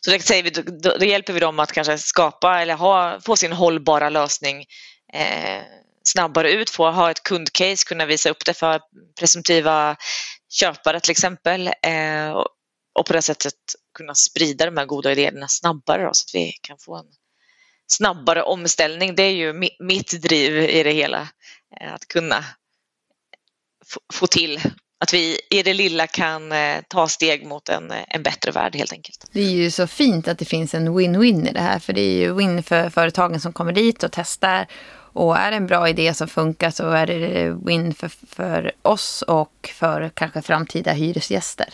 [0.00, 3.36] Så det säger vi, då, då hjälper vi dem att kanske skapa eller ha, få
[3.36, 4.64] sin hållbara lösning
[5.12, 5.62] eh,
[6.04, 8.80] snabbare ut, få ha ett kundcase, kunna visa upp det för
[9.18, 9.96] presumtiva
[10.50, 12.30] köpare till exempel eh,
[12.94, 13.54] och, på det sättet
[13.98, 17.06] kunna sprida de här goda idéerna snabbare då, så att vi kan få en
[17.86, 19.14] snabbare omställning.
[19.14, 21.28] Det är ju mitt driv i det hela,
[21.80, 22.44] eh, att kunna
[24.12, 24.60] få till
[25.00, 28.92] att vi i det lilla kan eh, ta steg mot en, en bättre värld helt
[28.92, 29.26] enkelt.
[29.32, 31.78] Det är ju så fint att det finns en win-win i det här.
[31.78, 34.66] För det är ju win för företagen som kommer dit och testar.
[35.14, 39.22] Och är det en bra idé som funkar så är det win för, för oss
[39.22, 41.68] och för kanske framtida hyresgäster.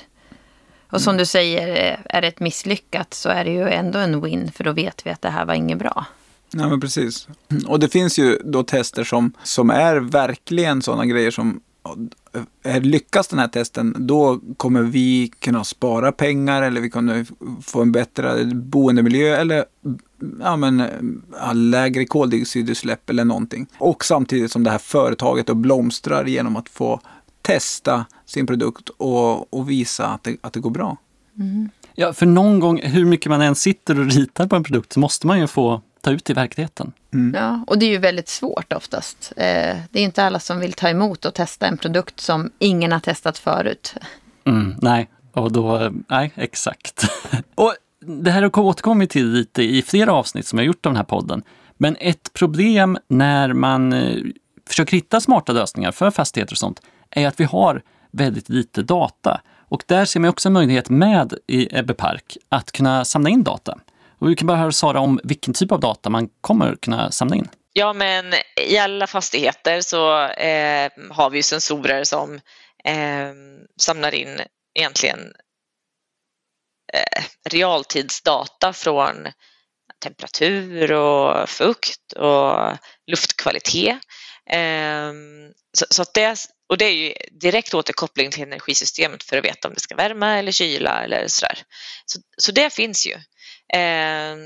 [0.90, 4.52] Och som du säger, är det ett misslyckat så är det ju ändå en win
[4.52, 6.06] för då vet vi att det här var inget bra.
[6.52, 7.28] Ja, men precis.
[7.66, 11.60] Och det finns ju då tester som, som är verkligen sådana grejer som
[12.82, 17.26] lyckas den här testen, då kommer vi kunna spara pengar eller vi kommer
[17.62, 19.64] få en bättre boendemiljö eller
[20.40, 20.82] ja, men,
[21.54, 23.66] lägre koldioxidutsläpp eller någonting.
[23.78, 27.00] Och samtidigt som det här företaget då blomstrar genom att få
[27.42, 30.96] testa sin produkt och, och visa att det, att det går bra.
[31.38, 31.70] Mm.
[31.94, 35.00] Ja, för någon gång, hur mycket man än sitter och ritar på en produkt, så
[35.00, 36.92] måste man ju få ta ut i verkligheten.
[37.14, 37.34] Mm.
[37.42, 39.32] Ja, och det är ju väldigt svårt oftast.
[39.36, 42.92] Eh, det är inte alla som vill ta emot och testa en produkt som ingen
[42.92, 43.94] har testat förut.
[44.44, 47.04] Mm, nej, och då, nej, exakt.
[47.54, 50.96] och det här har återkommit till lite i flera avsnitt som jag gjort av den
[50.96, 51.42] här podden.
[51.76, 54.16] Men ett problem när man eh,
[54.68, 59.40] försöker hitta smarta lösningar för fastigheter och sånt är att vi har väldigt lite data.
[59.68, 63.42] Och där ser man också en möjlighet med i Ebbe Park att kunna samla in
[63.42, 63.78] data.
[64.20, 67.36] Och vi kan bara höra Sara om vilken typ av data man kommer kunna samla
[67.36, 67.48] in.
[67.72, 68.34] Ja, men
[68.68, 72.34] i alla fastigheter så eh, har vi sensorer som
[72.84, 73.32] eh,
[73.80, 74.40] samlar in
[74.74, 75.32] egentligen
[76.92, 79.28] eh, realtidsdata från
[80.02, 83.98] temperatur och fukt och luftkvalitet.
[84.50, 85.12] Eh,
[85.78, 86.36] så, så, att det,
[86.70, 90.38] och det är ju direkt återkoppling till energisystemet för att veta om det ska värma
[90.38, 91.58] eller kyla eller sådär.
[92.06, 93.12] Så, så det finns ju.
[93.78, 94.36] Eh,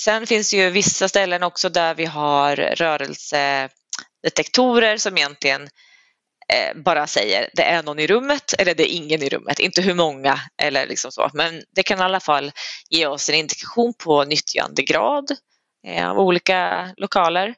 [0.00, 5.62] sen finns det ju vissa ställen också där vi har rörelsedetektorer som egentligen
[6.52, 9.82] eh, bara säger det är någon i rummet eller det är ingen i rummet, inte
[9.82, 11.30] hur många eller liksom så.
[11.34, 12.52] Men det kan i alla fall
[12.90, 15.30] ge oss en indikation på nyttjandegrad
[15.86, 17.54] eh, av olika lokaler.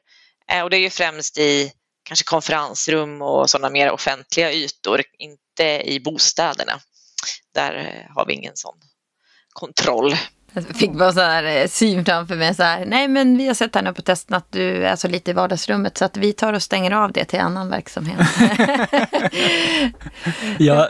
[0.51, 1.71] Eh, och det är ju främst i
[2.07, 6.73] kanske konferensrum och sådana mer offentliga ytor, inte i bostäderna.
[7.53, 8.75] Där eh, har vi ingen sån
[9.53, 10.15] kontroll.
[10.53, 12.55] Jag fick bara så här eh, syn framför mig.
[12.55, 15.07] Så här, Nej, men vi har sett här nu på testen att du är så
[15.07, 18.19] lite i vardagsrummet så att vi tar och stänger av det till annan verksamhet.
[20.59, 20.89] ja,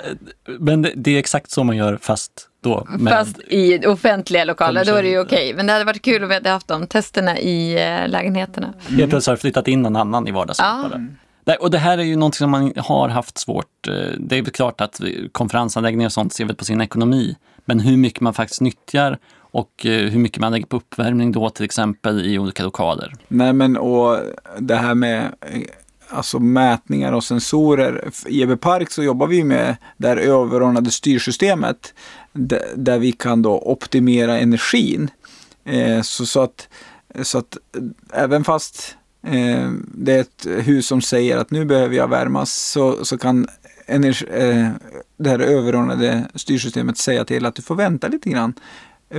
[0.60, 2.88] men det är exakt så man gör fast då.
[3.10, 5.38] Fast i offentliga lokaler, då är det ju okej.
[5.38, 5.53] Okay.
[5.53, 8.67] Men det hade varit kul om vi hade haft de testerna i äh, lägenheterna.
[8.67, 8.99] Mm.
[8.99, 10.91] Helt plötsligt har det flyttat in någon annan i vardagsrummet.
[11.45, 11.56] Ja.
[11.60, 13.88] Och det här är ju någonting som man har haft svårt.
[13.88, 15.01] Eh, det är väl klart att
[15.32, 17.36] konferensanläggningar och sånt ser väl på sin ekonomi.
[17.65, 19.17] Men hur mycket man faktiskt nyttjar
[19.51, 23.13] och eh, hur mycket man lägger på uppvärmning då till exempel i olika lokaler.
[23.27, 24.19] Nej men och
[24.60, 25.32] det här med
[26.10, 28.10] alltså mätningar och sensorer.
[28.28, 31.93] I EB Park så jobbar vi med det här överordnade styrsystemet
[32.76, 35.12] där vi kan då optimera energin.
[35.65, 36.67] Eh, så, så, att,
[37.22, 41.96] så att eh, även fast eh, det är ett hus som säger att nu behöver
[41.96, 43.48] jag värmas så, så kan
[43.86, 44.26] energi,
[45.17, 48.54] det här överordnade styrsystemet säga till att du får vänta lite grann.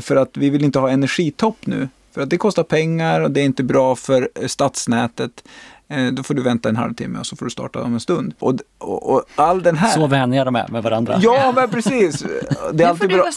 [0.01, 1.88] För att vi vill inte ha energitopp nu.
[2.12, 5.44] För att det kostar pengar och det är inte bra för stadsnätet.
[5.90, 8.35] Eh, då får du vänta en halvtimme och så får du starta om en stund.
[8.38, 9.88] Och, och, och all den här...
[9.88, 11.18] Så vänliga de är med varandra.
[11.22, 12.24] Ja, men precis.
[12.72, 13.31] Det är alltid bra.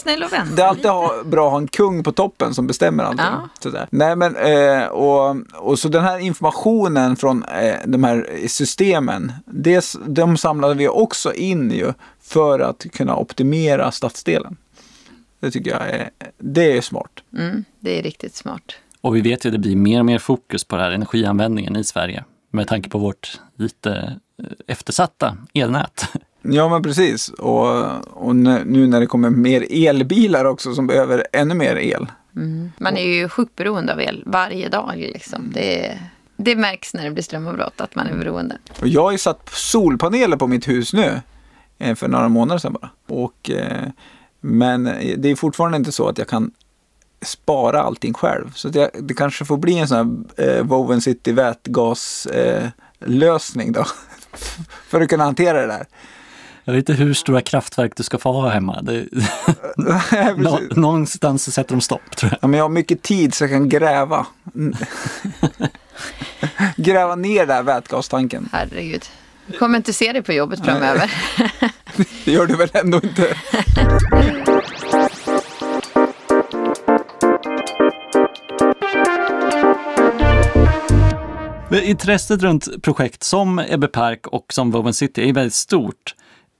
[0.56, 3.26] Det är alltid bra att ha en kung på toppen som bestämmer allting.
[3.26, 3.48] Ja.
[3.60, 3.86] Sådär.
[3.90, 9.96] Nej, men, eh, och, och så den här informationen från eh, de här systemen, det,
[10.06, 14.56] de samlade vi också in ju för att kunna optimera stadsdelen.
[15.40, 17.10] Det tycker jag är, det är smart.
[17.38, 18.62] Mm, det är riktigt smart.
[19.00, 21.76] Och vi vet ju att det blir mer och mer fokus på den här energianvändningen
[21.76, 26.08] i Sverige med tanke på vårt lite eh, eftersatta elnät.
[26.44, 27.28] Ja men precis.
[27.28, 27.86] Och,
[28.26, 32.06] och nu när det kommer mer elbilar också som behöver ännu mer el.
[32.36, 32.72] Mm.
[32.78, 34.96] Man är ju sjukt beroende av el varje dag.
[34.96, 35.50] Liksom.
[35.54, 35.98] Det,
[36.36, 38.58] det märks när det blir strömavbrott att man är beroende.
[38.80, 41.20] Och jag har ju satt solpaneler på mitt hus nu.
[41.78, 42.90] Eh, för några månader sedan bara.
[43.08, 43.88] Och, eh,
[44.40, 44.84] men
[45.16, 46.50] det är fortfarande inte så att jag kan
[47.22, 48.52] spara allting själv.
[48.54, 53.86] Så det, det kanske får bli en sån här eh, Woven City vätgaslösning eh, då.
[54.88, 55.86] för att kunna hantera det där.
[56.64, 58.82] Jag vet inte hur stora kraftverk du ska få ha hemma.
[58.82, 59.06] Det...
[60.36, 62.38] Nå någonstans sätter de stopp tror jag.
[62.42, 64.26] Ja, men jag har mycket tid så jag kan gräva.
[66.76, 68.48] gräva ner den här vätgastanken.
[68.52, 69.04] Herregud.
[69.46, 71.12] Du kommer inte se dig på jobbet framöver.
[72.24, 73.36] det gör du väl ändå inte?
[81.72, 86.14] Intresset runt projekt som Ebbe Park och som Woven City är väldigt stort.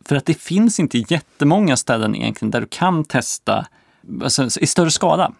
[0.05, 3.67] För att det finns inte jättemånga ställen egentligen där du kan testa
[4.23, 5.33] alltså, i större skala.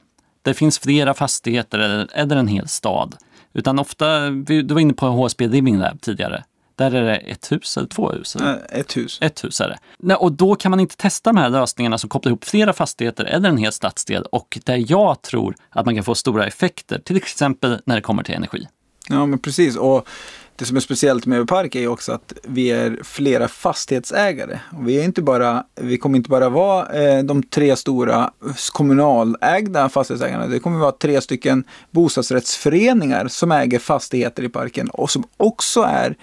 [0.43, 3.17] Det finns flera fastigheter eller, eller en hel stad.
[3.53, 6.45] Utan ofta, du var inne på HSB Living Lab tidigare.
[6.75, 8.37] Där är det ett hus eller två hus?
[8.37, 8.61] Eller?
[8.69, 9.19] Ett hus.
[9.21, 9.79] Ett hus är det.
[9.99, 13.25] Nej, och då kan man inte testa de här lösningarna som kopplar ihop flera fastigheter
[13.25, 17.17] eller en hel stadsdel och där jag tror att man kan få stora effekter, till
[17.17, 18.67] exempel när det kommer till energi.
[19.09, 19.77] Ja, men precis.
[19.77, 20.09] Och
[20.57, 24.59] det som är speciellt med Park är ju också att vi är flera fastighetsägare.
[24.71, 28.31] Och vi, är inte bara, vi kommer inte bara vara eh, de tre stora
[28.73, 30.47] kommunalägda fastighetsägarna.
[30.47, 36.17] Det kommer vara tre stycken bostadsrättsföreningar som äger fastigheter i parken och som också är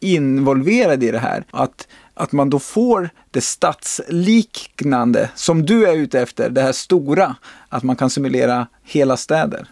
[0.00, 1.44] involverade i det här.
[1.50, 7.36] Att, att man då får det stadsliknande som du är ute efter, det här stora.
[7.68, 9.66] Att man kan simulera hela städer,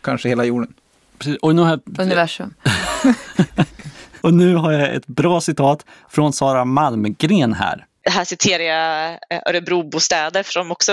[0.00, 0.74] kanske hela jorden.
[1.18, 1.38] Precis.
[1.42, 2.00] Och nu har jag...
[2.00, 2.54] Universum.
[4.20, 7.86] och nu har jag ett bra citat från Sara Malmgren här.
[8.04, 10.92] Här citerar jag eh, Örebrobostäder för de också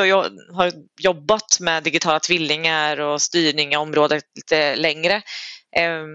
[0.54, 5.22] har jobbat med digitala tvillingar och styrning i området lite längre.
[5.76, 6.10] Ehm,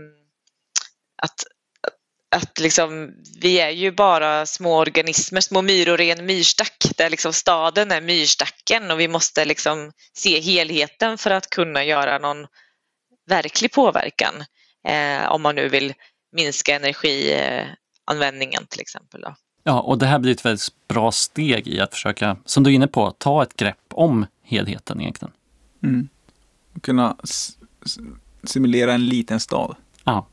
[1.22, 1.44] att,
[2.36, 7.32] att liksom, vi är ju bara små organismer, små myror i en myrstack där liksom
[7.32, 12.46] staden är myrstacken och vi måste liksom se helheten för att kunna göra någon
[13.26, 14.34] verklig påverkan
[14.88, 15.94] eh, om man nu vill
[16.32, 19.20] minska energianvändningen till exempel.
[19.20, 19.34] Då.
[19.62, 22.74] Ja, och det här blir ett väldigt bra steg i att försöka, som du är
[22.74, 25.32] inne på, ta ett grepp om helheten egentligen.
[25.82, 26.08] Mm.
[26.80, 27.16] Kunna
[28.44, 29.76] simulera en liten stad.
[30.04, 30.26] Ja.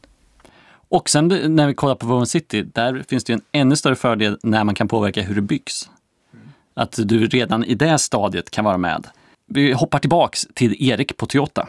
[0.90, 4.38] Och sen när vi kollar på Woven City, där finns det en ännu större fördel
[4.44, 5.90] när man kan påverka hur det byggs.
[6.74, 9.08] Att du redan i det stadiet kan vara med.
[9.46, 11.68] Vi hoppar tillbaks till Erik på Toyota.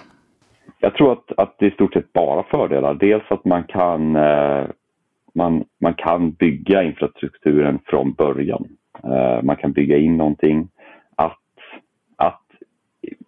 [0.84, 2.94] Jag tror att, att det är i stort sett bara fördelar.
[2.94, 4.64] Dels att man kan, eh,
[5.34, 8.68] man, man kan bygga infrastrukturen från början.
[9.04, 10.68] Eh, man kan bygga in någonting.
[11.16, 11.38] Att,
[12.16, 12.46] att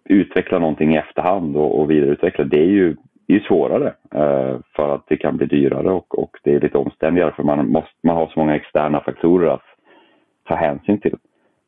[0.03, 2.95] utveckla någonting i efterhand och, och vidareutveckla, det är ju,
[3.27, 7.31] är svårare eh, för att det kan bli dyrare och, och det är lite omständigare
[7.31, 9.65] för man, måste, man har så många externa faktorer att
[10.47, 11.17] ta hänsyn till.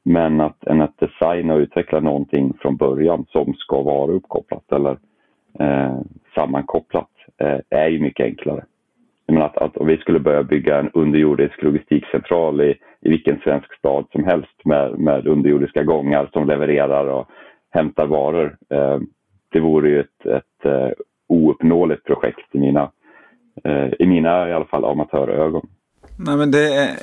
[0.03, 4.97] Men att, än att designa och utveckla någonting från början som ska vara uppkopplat eller
[5.59, 5.99] eh,
[6.35, 8.65] sammankopplat eh, är ju mycket enklare.
[9.25, 13.77] Jag att, att om vi skulle börja bygga en underjordisk logistikcentral i, i vilken svensk
[13.77, 17.27] stad som helst med, med underjordiska gångar som levererar och
[17.69, 18.57] hämtar varor.
[18.69, 18.99] Eh,
[19.51, 20.91] det vore ju ett, ett uh,
[21.27, 22.91] ouppnåeligt projekt i mina,
[23.63, 25.67] eh, i mina i alla fall amatörögon.
[26.19, 26.95] Nej, men det,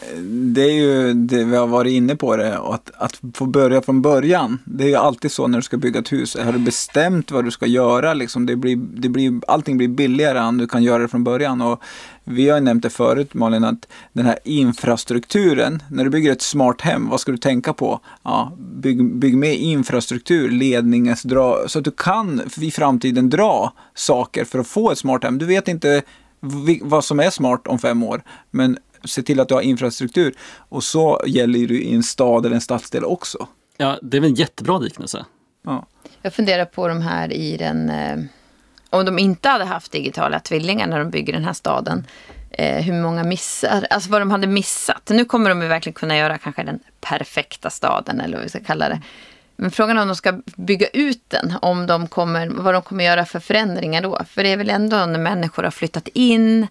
[0.54, 4.02] det är ju det vi har varit inne på det, att, att få börja från
[4.02, 4.58] början.
[4.64, 6.36] Det är ju alltid så när du ska bygga ett hus.
[6.44, 10.40] Har du bestämt vad du ska göra, liksom, det blir, det blir, allting blir billigare
[10.40, 11.60] om du kan göra det från början.
[11.60, 11.82] Och
[12.24, 16.42] vi har ju nämnt det förut Malin, att den här infrastrukturen, när du bygger ett
[16.42, 18.00] smart hem, vad ska du tänka på?
[18.22, 24.44] Ja, bygg, bygg med infrastruktur, ledningens dra, så att du kan i framtiden dra saker
[24.44, 25.38] för att få ett smart hem.
[25.38, 26.02] Du vet inte
[26.82, 30.34] vad som är smart om fem år, men se till att du har infrastruktur.
[30.68, 33.48] Och så gäller det i en stad eller en stadsdel också.
[33.76, 35.24] Ja, det är väl en jättebra liknelse.
[35.62, 35.86] Ja.
[36.22, 37.90] Jag funderar på de här i den...
[37.90, 38.18] Eh,
[38.90, 42.06] om de inte hade haft digitala tvillingar när de bygger den här staden.
[42.50, 45.08] Eh, hur många missar, alltså vad de hade missat.
[45.08, 48.60] Nu kommer de ju verkligen kunna göra kanske den perfekta staden eller vad vi ska
[48.60, 49.02] kalla det.
[49.56, 53.04] Men frågan är om de ska bygga ut den, om de kommer, vad de kommer
[53.04, 54.20] göra för förändringar då.
[54.28, 56.66] För det är väl ändå när människor har flyttat in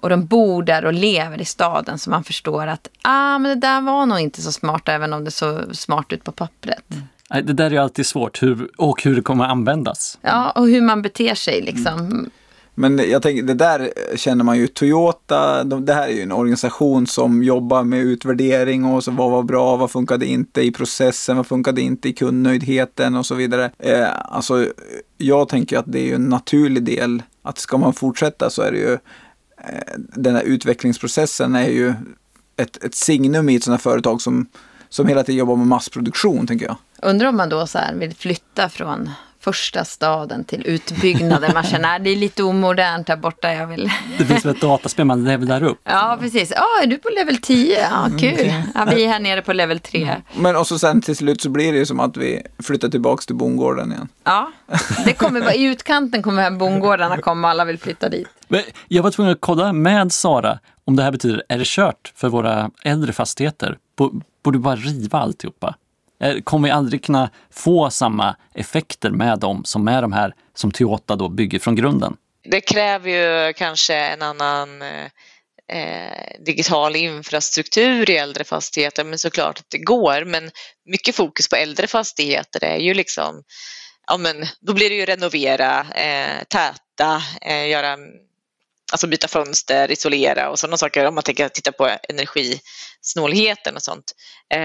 [0.00, 3.66] och de bor där och lever i staden så man förstår att ah, men det
[3.66, 6.84] där var nog inte så smart även om det såg smart ut på pappret.
[6.90, 7.46] Mm.
[7.46, 10.18] Det där är alltid svårt hur, och hur det kommer användas.
[10.22, 11.98] Ja, och hur man beter sig liksom.
[12.00, 12.30] Mm.
[12.74, 16.32] Men jag tänker, det där känner man ju Toyota, de, det här är ju en
[16.32, 21.36] organisation som jobbar med utvärdering och så vad var bra, vad funkade inte i processen,
[21.36, 23.70] vad funkade inte i kundnöjdheten och så vidare.
[23.78, 24.66] Eh, alltså,
[25.18, 28.78] jag tänker att det är en naturlig del, att ska man fortsätta så är det
[28.78, 28.98] ju,
[29.64, 31.94] Eh, den här utvecklingsprocessen är ju
[32.56, 34.46] ett, ett signum i ett sådant här företag som,
[34.88, 36.76] som hela tiden jobbar med massproduktion, tänker jag.
[37.02, 41.50] Undrar om man då så vill flytta från första staden till utbyggnaden.
[41.54, 43.52] Man känner att det är lite omodernt här borta.
[43.52, 43.90] Jag vill...
[44.18, 45.80] Det finns väl ett dataspel man levlar upp?
[45.84, 46.52] Ja, precis.
[46.56, 47.80] Ja, är du på level 10?
[47.90, 48.52] Ja, mm, kul.
[48.74, 50.02] Ja, vi är här nere på level 3.
[50.02, 50.22] Mm.
[50.36, 53.22] Men och så sen till slut så blir det ju som att vi flyttar tillbaka
[53.26, 54.08] till bondgården igen.
[54.24, 54.52] Ja,
[55.04, 58.28] det kommer vara, i utkanten kommer här bondgårdarna komma alla vill flytta dit.
[58.48, 62.12] Men jag var tvungen att kolla med Sara om det här betyder, är det kört
[62.16, 63.78] för våra äldre fastigheter?
[64.42, 65.74] Borde vi bara riva alltihopa?
[66.20, 70.70] Eh, kommer vi aldrig kunna få samma effekter med dem som med de här som
[70.70, 72.16] Toyota då bygger från grunden.
[72.50, 75.04] Det kräver ju kanske en annan eh,
[75.72, 80.24] eh, digital infrastruktur i äldre fastigheter, men såklart att det går.
[80.24, 80.50] Men
[80.84, 83.42] mycket fokus på äldre fastigheter är ju liksom,
[84.06, 87.96] ja men då blir det ju renovera, eh, täta, eh, göra
[88.90, 94.12] alltså byta fönster, isolera och sådana saker om man tänker titta på energisnålheten och sånt.
[94.54, 94.60] Eh,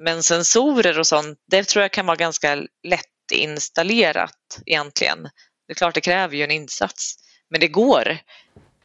[0.00, 2.54] men sensorer och sånt, det tror jag kan vara ganska
[2.88, 5.22] lätt installerat egentligen.
[5.22, 7.14] Det är klart det kräver ju en insats,
[7.50, 8.18] men det går.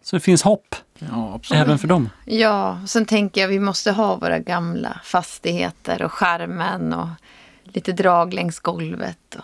[0.03, 2.09] Så det finns hopp ja, även för dem?
[2.25, 7.07] Ja, och sen tänker jag vi måste ha våra gamla fastigheter och skärmen och
[7.73, 9.35] lite drag längs golvet.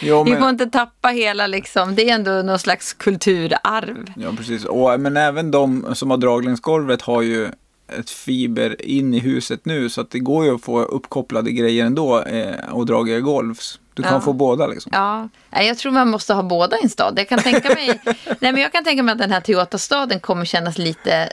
[0.00, 0.34] jo, men...
[0.34, 4.12] Vi får inte tappa hela liksom, det är ändå någon slags kulturarv.
[4.16, 4.64] Ja, precis.
[4.64, 7.48] Och, men även de som har drag längs golvet har ju
[7.88, 11.86] ett fiber in i huset nu så att det går ju att få uppkopplade grejer
[11.86, 13.58] ändå eh, och dragiga golv.
[13.94, 14.20] Du kan ja.
[14.20, 14.92] få båda liksom.
[14.94, 17.14] Ja, jag tror man måste ha båda i en stad.
[17.16, 20.44] Jag kan tänka mig, nej, men jag kan tänka mig att den här Toyota-staden kommer
[20.44, 21.28] kännas lite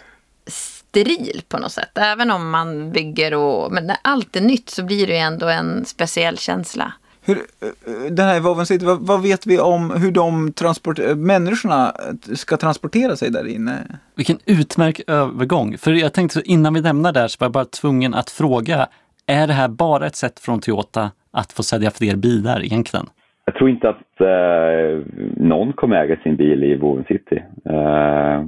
[0.93, 1.97] steril på något sätt.
[1.97, 3.71] Även om man bygger och...
[3.71, 6.93] Men när allt är nytt så blir det ju ändå en speciell känsla.
[7.25, 11.91] Hur, eh, det här Woven City, vad, vad, vet vi om hur de transport, människorna
[12.33, 13.73] ska transportera sig där inne?
[14.15, 15.77] Vilken utmärkt övergång.
[15.77, 18.87] För jag tänkte innan vi lämnar där så var jag bara tvungen att fråga,
[19.27, 23.05] är det här bara ett sätt från Toyota att få sälja fler bilar egentligen?
[23.45, 25.05] Jag tror inte att eh,
[25.37, 27.43] någon kommer äga sin bil i Woven City.
[27.65, 28.45] Eh,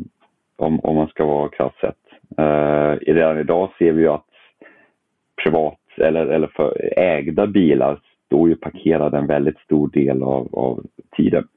[0.58, 2.05] om, om man ska vara krasst sett.
[2.38, 4.26] Eh, redan idag ser vi ju att
[5.44, 10.84] privat eller, eller för ägda bilar står ju parkerade en väldigt stor del av, av
[11.18, 11.48] tiden.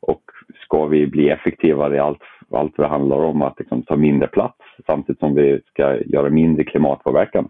[0.00, 0.22] Och
[0.64, 4.28] ska vi bli effektivare i allt, allt vad det handlar om att liksom ta mindre
[4.28, 7.48] plats samtidigt som vi ska göra mindre klimatpåverkan,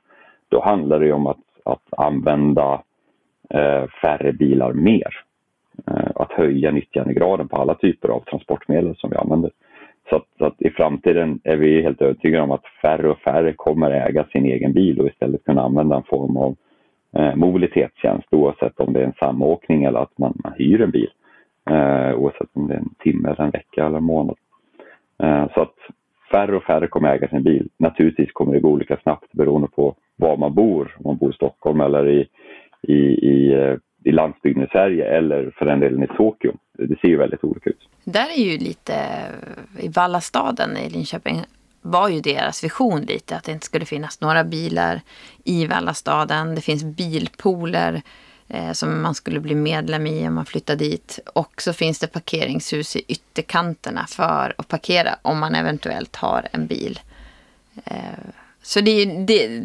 [0.49, 2.83] då handlar det om att, att använda
[3.51, 5.27] eh, färre bilar mer.
[5.87, 9.51] Eh, att höja nyttjandegraden på alla typer av transportmedel som vi använder.
[10.09, 13.53] Så att, så att, i framtiden är vi helt övertygade om att färre och färre
[13.53, 16.57] kommer äga sin egen bil och istället kunna använda en form av
[17.17, 21.11] eh, mobilitetstjänst oavsett om det är en samåkning eller att man, man hyr en bil.
[21.71, 24.37] Eh, oavsett om det är en timme, eller en vecka eller en månad.
[25.23, 25.75] Eh, så att
[26.33, 27.69] färre och färre kommer äga sin bil.
[27.79, 30.97] Naturligtvis kommer det gå olika snabbt beroende på var man bor.
[30.99, 32.29] Om man bor i Stockholm eller i,
[32.83, 32.97] i,
[33.29, 33.77] i, eh,
[34.07, 36.53] i landsbygden i Sverige eller för den delen i Tokyo.
[36.73, 37.89] Det ser ju väldigt olika ut.
[38.05, 38.95] Där är ju lite,
[39.79, 41.45] i Vallastaden i Linköping
[41.83, 45.01] var ju deras vision lite att det inte skulle finnas några bilar
[45.45, 46.55] i Vallastaden.
[46.55, 48.03] Det finns bilpooler
[48.49, 51.19] eh, som man skulle bli medlem i om man flyttar dit.
[51.35, 56.67] Och så finns det parkeringshus i ytterkanterna för att parkera om man eventuellt har en
[56.67, 57.01] bil.
[57.85, 57.97] Eh,
[58.63, 59.63] så det, det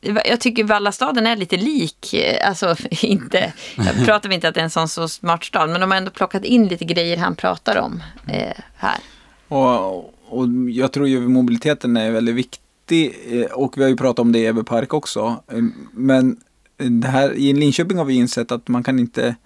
[0.00, 4.64] jag tycker Vallastaden är lite lik, eh, alltså inte, jag pratar inte att det är
[4.64, 7.76] en sån så smart stad, men de har ändå plockat in lite grejer han pratar
[7.76, 8.98] om eh, här.
[9.48, 9.96] Och,
[10.28, 14.32] och jag tror ju mobiliteten är väldigt viktig eh, och vi har ju pratat om
[14.32, 15.42] det i Ebbe också.
[15.52, 16.36] Eh, men
[16.76, 19.36] det här, i Linköping har vi insett att man kan inte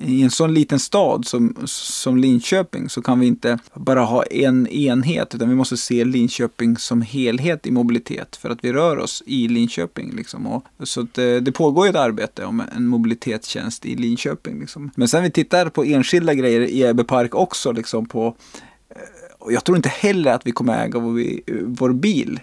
[0.00, 4.66] i en sån liten stad som, som Linköping så kan vi inte bara ha en
[4.66, 9.22] enhet utan vi måste se Linköping som helhet i mobilitet för att vi rör oss
[9.26, 10.12] i Linköping.
[10.16, 10.46] Liksom.
[10.46, 14.60] Och, så att, eh, det pågår ett arbete om en mobilitetstjänst i Linköping.
[14.60, 14.90] Liksom.
[14.94, 18.36] Men sen vi tittar på enskilda grejer i Ebbe Park också liksom på
[18.90, 18.96] eh,
[19.38, 21.22] och jag tror inte heller att vi kommer äga vår,
[21.64, 22.40] vår bil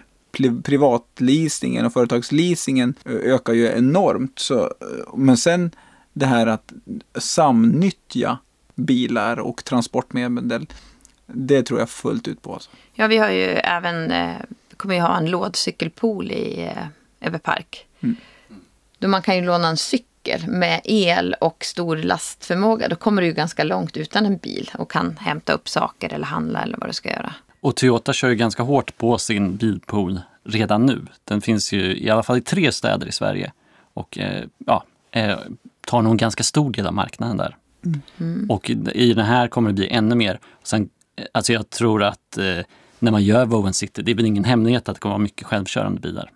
[0.63, 4.39] privatleasingen och företagsleasingen eh, ökar ju enormt.
[4.39, 4.73] Så,
[5.15, 5.71] men sen
[6.17, 6.73] det här att
[7.15, 8.37] samnyttja
[8.75, 10.67] bilar och transportmedel,
[11.25, 12.53] det tror jag fullt ut på.
[12.53, 12.69] Alltså.
[12.93, 14.35] Ja, vi har ju även, eh,
[14.69, 17.85] vi kommer ju ha en lådcykelpool i eh, Ebbe Park.
[17.99, 18.15] Mm.
[18.99, 22.87] Då man kan ju låna en cykel med el och stor lastförmåga.
[22.87, 26.25] Då kommer du ju ganska långt utan en bil och kan hämta upp saker eller
[26.25, 27.33] handla eller vad du ska göra.
[27.61, 31.05] Och Toyota kör ju ganska hårt på sin bilpool redan nu.
[31.23, 33.51] Den finns ju i alla fall i tre städer i Sverige
[33.93, 35.37] och eh, ja, eh,
[35.87, 37.55] tar nog en ganska stor del av marknaden där.
[38.49, 40.39] Och i den här kommer det bli ännu mer.
[40.63, 40.89] Sen,
[41.31, 42.65] alltså jag tror att eh,
[42.99, 45.47] när man gör Woven City, det är väl ingen hemlighet att det kommer vara mycket
[45.47, 46.31] självkörande bilar.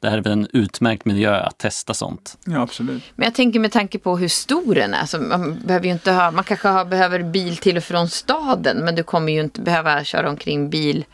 [0.00, 2.38] Det här är väl en utmärkt miljö att testa sånt.
[2.44, 3.02] Ja, absolut.
[3.14, 5.06] Men jag tänker med tanke på hur stor den är.
[5.06, 8.76] Så man, behöver ju inte ha, man kanske har, behöver bil till och från staden.
[8.84, 11.04] Men du kommer ju inte behöva köra omkring bil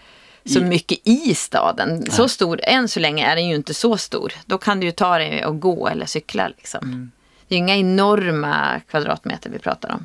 [0.45, 2.11] så I- mycket i staden.
[2.11, 4.33] Så stor, än så länge är den ju inte så stor.
[4.47, 6.49] Då kan du ju ta dig och gå eller cykla.
[6.49, 7.11] Liksom.
[7.55, 10.05] Det är inga enorma kvadratmeter vi pratar om.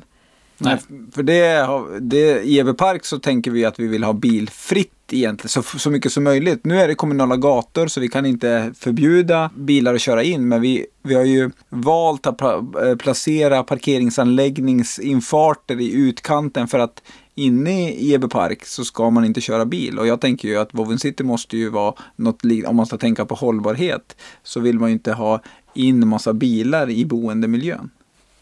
[0.58, 0.78] Nej,
[1.12, 1.68] för det,
[2.00, 5.90] det, i Ebbe Park så tänker vi att vi vill ha bilfritt egentligen, så, så
[5.90, 6.64] mycket som möjligt.
[6.64, 10.60] Nu är det kommunala gator så vi kan inte förbjuda bilar att köra in, men
[10.60, 12.60] vi, vi har ju valt att eh,
[12.98, 17.02] placera parkeringsanläggningsinfarter i utkanten för att
[17.34, 19.98] inne i Ebbe Park så ska man inte köra bil.
[19.98, 23.24] Och jag tänker ju att Woven City måste ju vara något, om man ska tänka
[23.24, 25.42] på hållbarhet, så vill man ju inte ha
[25.74, 27.90] in massa bilar i boendemiljön.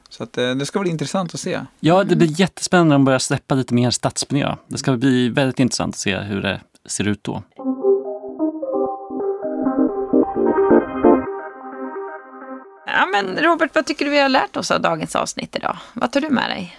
[0.09, 1.61] Så att, eh, det ska bli intressant att se.
[1.81, 4.57] Ja, det blir jättespännande om de börjar släppa lite mer stadsmiljö.
[4.67, 7.43] Det ska bli väldigt intressant att se hur det ser ut då.
[12.87, 15.77] Ja, men Robert, vad tycker du vi har lärt oss av dagens avsnitt idag?
[15.93, 16.77] Vad tar du med dig?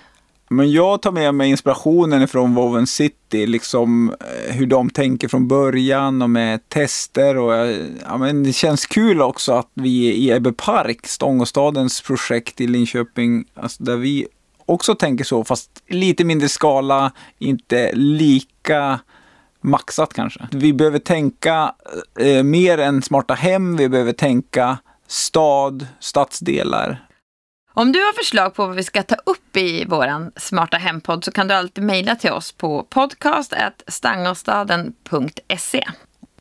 [0.52, 5.48] Men jag tar med mig inspirationen från Woven City, liksom eh, hur de tänker från
[5.48, 10.32] början och med tester och eh, ja, men det känns kul också att vi i
[10.32, 14.28] Ebbe Park, Stångåstadens projekt i Linköping, alltså där vi
[14.66, 19.00] också tänker så, fast i lite mindre skala, inte lika
[19.62, 20.48] maxat kanske.
[20.52, 21.74] Vi behöver tänka
[22.20, 24.78] eh, mer än smarta hem, vi behöver tänka
[25.08, 27.09] stad, stadsdelar,
[27.74, 31.32] om du har förslag på vad vi ska ta upp i våran smarta hempodd så
[31.32, 35.84] kan du alltid mejla till oss på podcast.stangåstaden.se.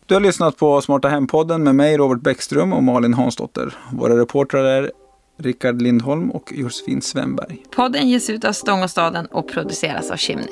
[0.07, 3.75] Du har lyssnat på Smarta Hem-podden med mig, Robert Bäckström och Malin Hansdotter.
[3.93, 4.93] Våra reportrar är
[5.39, 7.63] Rickard Lindholm och Josefin Svenberg.
[7.77, 10.49] Podden ges ut av Stångåstaden och produceras av Chimney.